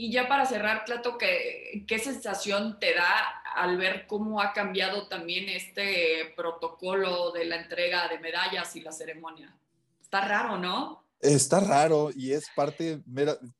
Y 0.00 0.10
ya 0.10 0.26
para 0.28 0.46
cerrar, 0.46 0.86
Clato, 0.86 1.18
¿qué, 1.18 1.84
¿qué, 1.86 1.98
sensación 1.98 2.78
te 2.80 2.94
da 2.94 3.42
al 3.54 3.76
ver 3.76 4.06
cómo 4.06 4.40
ha 4.40 4.54
cambiado 4.54 5.08
también 5.08 5.50
este 5.50 6.32
protocolo 6.34 7.32
de 7.32 7.44
la 7.44 7.56
entrega 7.56 8.08
de 8.08 8.18
medallas 8.18 8.74
y 8.76 8.80
la 8.80 8.92
ceremonia? 8.92 9.54
Está 10.00 10.22
raro, 10.22 10.56
¿no? 10.56 11.04
Está 11.20 11.60
raro 11.60 12.08
y 12.16 12.32
es 12.32 12.46
parte 12.56 13.02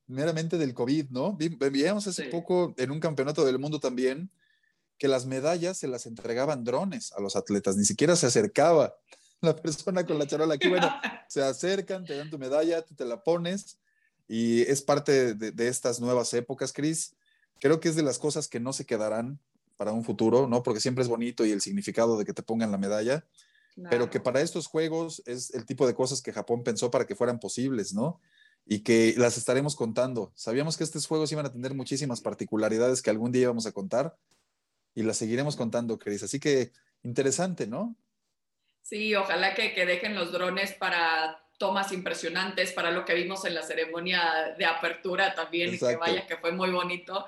meramente 0.07 0.57
del 0.57 0.73
COVID, 0.73 1.11
¿no? 1.11 1.37
Veíamos 1.37 2.07
hace 2.07 2.25
poco 2.31 2.73
en 2.79 2.91
un 2.91 3.01
campeonato 3.01 3.45
del 3.45 3.59
mundo 3.59 3.79
también 3.79 4.31
que 4.97 5.09
las 5.09 5.27
medallas 5.27 5.77
se 5.77 5.89
las 5.89 6.07
entregaban 6.07 6.65
drones 6.65 7.13
a 7.13 7.21
los 7.21 7.37
atletas, 7.37 7.77
ni 7.77 7.85
siquiera 7.85 8.17
se 8.17 8.29
acercaba 8.29 8.97
la 9.43 9.55
persona 9.55 10.07
con 10.07 10.19
la 10.19 10.27
charola. 10.27 10.55
Aquí, 10.55 10.69
bueno, 10.69 10.89
se 11.29 11.43
acercan, 11.43 12.07
te 12.07 12.17
dan 12.17 12.31
tu 12.31 12.39
medalla, 12.39 12.81
tú 12.81 12.95
te 12.95 13.05
la 13.05 13.23
pones 13.23 13.80
y 14.33 14.63
es 14.63 14.81
parte 14.81 15.35
de, 15.35 15.67
estas 15.69 15.99
nuevas 15.99 16.33
épocas, 16.35 16.73
Cris. 16.73 17.17
Creo 17.59 17.81
que 17.81 17.89
es 17.89 17.97
de 17.97 18.05
las 18.05 18.21
cosas 18.21 18.47
que 18.47 18.61
no 18.61 18.73
se 18.73 18.87
quedarán 18.87 19.41
para 19.77 19.91
un 19.91 20.05
futuro, 20.05 20.47
¿no? 20.47 20.63
Porque 20.63 20.79
siempre 20.79 21.03
es 21.03 21.09
bonito 21.09 21.45
y 21.45 21.51
el 21.51 21.61
significado 21.61 22.17
de 22.17 22.25
que 22.25 22.33
te 22.33 22.45
pongan 22.45 22.71
la 22.71 22.79
medalla, 22.79 23.27
pero 23.91 24.09
que 24.09 24.21
para 24.21 24.41
estos 24.41 24.69
juegos 24.69 25.21
es 25.27 25.53
el 25.53 25.67
tipo 25.67 25.85
de 25.85 25.95
cosas 25.95 26.23
que 26.23 26.33
Japón 26.33 26.63
pensó 26.63 26.93
para 26.93 27.09
que 27.09 27.17
fueran 27.17 27.41
posibles, 27.41 27.93
¿no? 27.93 28.21
Y 28.65 28.85
que 28.85 29.15
las 29.17 29.37
estaremos 29.37 29.75
contando. 29.75 30.31
Sabíamos 30.37 30.77
que 30.77 30.85
estos 30.85 31.09
juegos 31.09 31.33
iban 31.33 31.47
a 31.47 31.53
tener 31.53 31.75
muchísimas 31.75 32.21
particularidades 32.21 33.03
que 33.03 33.11
algún 33.11 33.33
día 33.33 33.43
íbamos 33.43 33.67
a 33.67 33.73
contar 33.73 34.17
y 34.95 35.03
las 35.03 35.17
seguiremos 35.17 35.57
contando, 35.57 35.99
Cris. 35.99 36.23
Así 36.23 36.39
que 36.39 36.71
interesante, 37.03 37.67
¿no? 37.67 37.97
Sí, 38.83 39.13
ojalá 39.17 39.57
que, 39.57 39.75
que 39.75 39.87
dejen 39.87 40.15
los 40.15 40.31
drones 40.31 40.73
para 40.75 41.50
tomas 41.61 41.93
impresionantes 41.93 42.73
para 42.73 42.91
lo 42.91 43.05
que 43.05 43.13
vimos 43.13 43.45
en 43.45 43.55
la 43.55 43.63
ceremonia 43.63 44.55
de 44.57 44.65
apertura 44.65 45.35
también, 45.35 45.79
que 45.79 45.97
vaya, 45.97 46.27
que 46.27 46.39
fue 46.39 46.53
muy 46.53 46.71
bonito. 46.71 47.27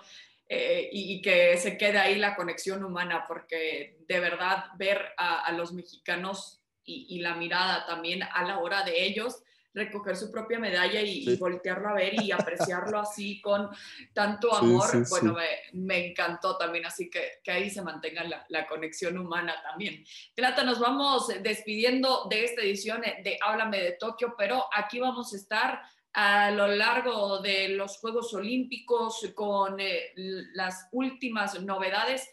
Eh, 0.48 0.88
y, 0.92 1.22
que 1.22 1.56
se 1.56 1.78
quede 1.78 1.98
ahí 1.98 2.16
la 2.16 2.34
conexión 2.34 2.82
humana, 2.82 3.24
porque 3.28 3.98
de 4.06 4.20
verdad 4.20 4.64
ver 4.76 5.12
a, 5.16 5.50
los 5.52 5.72
mexicanos 5.72 6.62
y, 6.84 7.06
y, 7.08 7.20
la 7.20 7.34
mirada 7.34 7.86
también 7.86 8.22
a 8.22 8.42
la 8.44 8.58
hora 8.58 8.82
de 8.84 9.04
ellos 9.04 9.42
recoger 9.74 10.16
su 10.16 10.30
propia 10.30 10.58
medalla 10.58 11.00
y, 11.00 11.36
voltearlo 11.36 11.88
a 11.88 11.94
ver 11.94 12.20
y 12.22 12.30
apreciarlo 12.30 12.98
así 12.98 13.40
con 13.40 13.70
tanto 14.12 14.54
amor, 14.54 14.86
bueno, 15.08 15.36
me, 15.72 16.08
encantó 16.08 16.56
también, 16.56 16.86
así 16.86 17.08
que, 17.08 17.40
que 17.42 17.50
ahí 17.50 17.70
se 17.70 17.82
mantenga 17.82 18.24
la, 18.24 18.44
la, 18.48 18.66
conexión 18.66 19.16
humana 19.18 19.54
también. 19.62 20.04
Plata, 20.34 20.62
nos 20.62 20.78
vamos 20.78 21.28
despidiendo 21.42 22.26
de 22.28 22.44
esta 22.44 22.62
edición 22.62 23.00
de 23.00 23.38
Háblame 23.42 23.80
de 23.80 23.92
Tokio, 23.92 24.34
pero 24.36 24.64
aquí 24.74 25.00
vamos 25.00 25.32
a 25.32 25.36
estar 25.36 25.82
a 26.14 26.50
lo 26.50 26.66
largo 26.68 27.40
de 27.40 27.68
los 27.70 27.96
Juegos 27.98 28.34
Olímpicos 28.34 29.26
con 29.34 29.80
eh, 29.80 30.12
las 30.54 30.88
últimas 30.92 31.60
novedades 31.62 32.28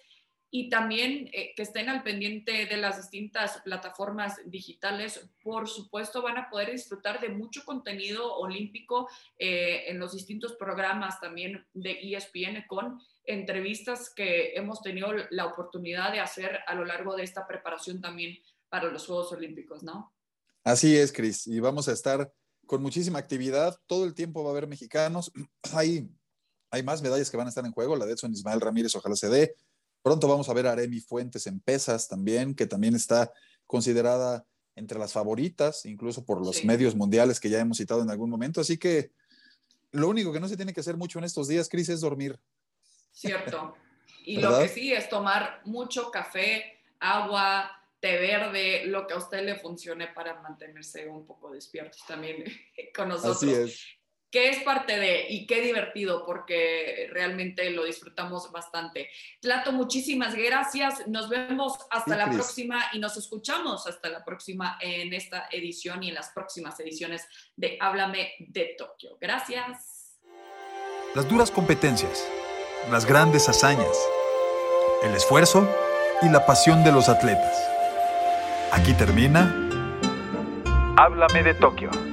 y 0.51 0.69
también 0.69 1.29
eh, 1.31 1.53
que 1.55 1.61
estén 1.61 1.89
al 1.89 2.01
pendiente 2.01 2.65
de 2.65 2.77
las 2.77 2.97
distintas 2.97 3.61
plataformas 3.61 4.37
digitales. 4.45 5.29
Por 5.43 5.67
supuesto, 5.67 6.21
van 6.21 6.37
a 6.37 6.49
poder 6.49 6.71
disfrutar 6.71 7.21
de 7.21 7.29
mucho 7.29 7.63
contenido 7.65 8.35
olímpico 8.35 9.07
eh, 9.37 9.83
en 9.87 9.99
los 9.99 10.13
distintos 10.13 10.53
programas 10.53 11.19
también 11.19 11.65
de 11.73 11.99
ESPN 12.01 12.65
con 12.67 12.99
entrevistas 13.25 14.09
que 14.09 14.53
hemos 14.55 14.81
tenido 14.81 15.13
la 15.29 15.45
oportunidad 15.45 16.11
de 16.11 16.19
hacer 16.19 16.59
a 16.65 16.73
lo 16.73 16.83
largo 16.83 17.15
de 17.15 17.23
esta 17.23 17.45
preparación 17.45 18.01
también 18.01 18.39
para 18.69 18.89
los 18.89 19.05
Juegos 19.05 19.31
Olímpicos, 19.31 19.83
¿no? 19.83 20.13
Así 20.63 20.97
es, 20.97 21.11
Cris, 21.11 21.45
y 21.47 21.59
vamos 21.59 21.87
a 21.87 21.93
estar 21.93 22.31
con 22.65 22.81
muchísima 22.81 23.19
actividad. 23.19 23.79
Todo 23.85 24.05
el 24.05 24.15
tiempo 24.15 24.43
va 24.43 24.49
a 24.49 24.53
haber 24.53 24.67
mexicanos. 24.67 25.31
Hay, 25.73 26.09
hay 26.71 26.83
más 26.83 27.01
medallas 27.01 27.29
que 27.29 27.37
van 27.37 27.47
a 27.47 27.49
estar 27.49 27.65
en 27.65 27.71
juego. 27.71 27.95
La 27.95 28.05
de 28.05 28.13
Edson 28.13 28.31
Ismael 28.31 28.61
Ramírez, 28.61 28.95
ojalá 28.95 29.15
se 29.15 29.29
dé. 29.29 29.55
Pronto 30.01 30.27
vamos 30.27 30.49
a 30.49 30.53
ver 30.53 30.67
a 30.67 30.71
Aremi 30.71 30.99
Fuentes 30.99 31.45
en 31.47 31.59
pesas 31.59 32.07
también, 32.07 32.55
que 32.55 32.65
también 32.65 32.95
está 32.95 33.31
considerada 33.67 34.45
entre 34.75 34.97
las 34.97 35.11
favoritas, 35.11 35.85
incluso 35.85 36.25
por 36.25 36.43
los 36.43 36.63
medios 36.63 36.95
mundiales 36.95 37.39
que 37.39 37.49
ya 37.49 37.59
hemos 37.59 37.77
citado 37.77 38.01
en 38.01 38.09
algún 38.09 38.29
momento. 38.29 38.61
Así 38.61 38.77
que 38.77 39.11
lo 39.91 40.07
único 40.07 40.31
que 40.31 40.39
no 40.39 40.47
se 40.47 40.55
tiene 40.55 40.73
que 40.73 40.79
hacer 40.79 40.95
mucho 40.95 41.19
en 41.19 41.25
estos 41.25 41.47
días, 41.47 41.67
Cris, 41.67 41.89
es 41.89 42.01
dormir. 42.01 42.39
Cierto. 43.11 43.75
Y 44.23 44.37
lo 44.37 44.59
que 44.59 44.69
sí 44.69 44.93
es 44.93 45.09
tomar 45.09 45.61
mucho 45.65 46.11
café, 46.11 46.79
agua, 46.99 47.69
té 47.99 48.17
verde, 48.19 48.85
lo 48.85 49.05
que 49.05 49.15
a 49.15 49.17
usted 49.17 49.43
le 49.43 49.55
funcione 49.55 50.07
para 50.07 50.41
mantenerse 50.41 51.07
un 51.07 51.25
poco 51.25 51.51
despiertos 51.51 52.01
también 52.07 52.45
con 52.95 53.09
nosotros. 53.09 53.37
Así 53.37 53.51
es 53.51 53.98
que 54.31 54.49
es 54.49 54.63
parte 54.63 54.99
de 54.99 55.25
y 55.29 55.47
qué 55.47 55.61
divertido 55.61 56.25
porque 56.25 57.07
realmente 57.11 57.69
lo 57.71 57.85
disfrutamos 57.85 58.51
bastante. 58.51 59.09
Tlato, 59.39 59.71
muchísimas 59.71 60.35
gracias. 60.35 61.07
Nos 61.07 61.29
vemos 61.29 61.77
hasta 61.89 62.15
la 62.15 62.29
próxima 62.29 62.83
y 62.93 62.99
nos 62.99 63.17
escuchamos 63.17 63.87
hasta 63.87 64.09
la 64.09 64.23
próxima 64.23 64.77
en 64.81 65.13
esta 65.13 65.47
edición 65.51 66.03
y 66.03 66.09
en 66.09 66.15
las 66.15 66.29
próximas 66.29 66.79
ediciones 66.79 67.27
de 67.55 67.77
Háblame 67.79 68.33
de 68.39 68.75
Tokio. 68.77 69.17
Gracias. 69.19 70.19
Las 71.15 71.27
duras 71.27 71.49
competencias, 71.49 72.27
las 72.91 73.05
grandes 73.05 73.49
hazañas, 73.49 73.97
el 75.03 75.15
esfuerzo 75.15 75.67
y 76.21 76.29
la 76.29 76.45
pasión 76.45 76.83
de 76.83 76.91
los 76.91 77.09
atletas. 77.09 77.67
Aquí 78.71 78.93
termina. 78.93 79.55
Háblame 80.97 81.41
de 81.41 81.55
Tokio. 81.55 82.08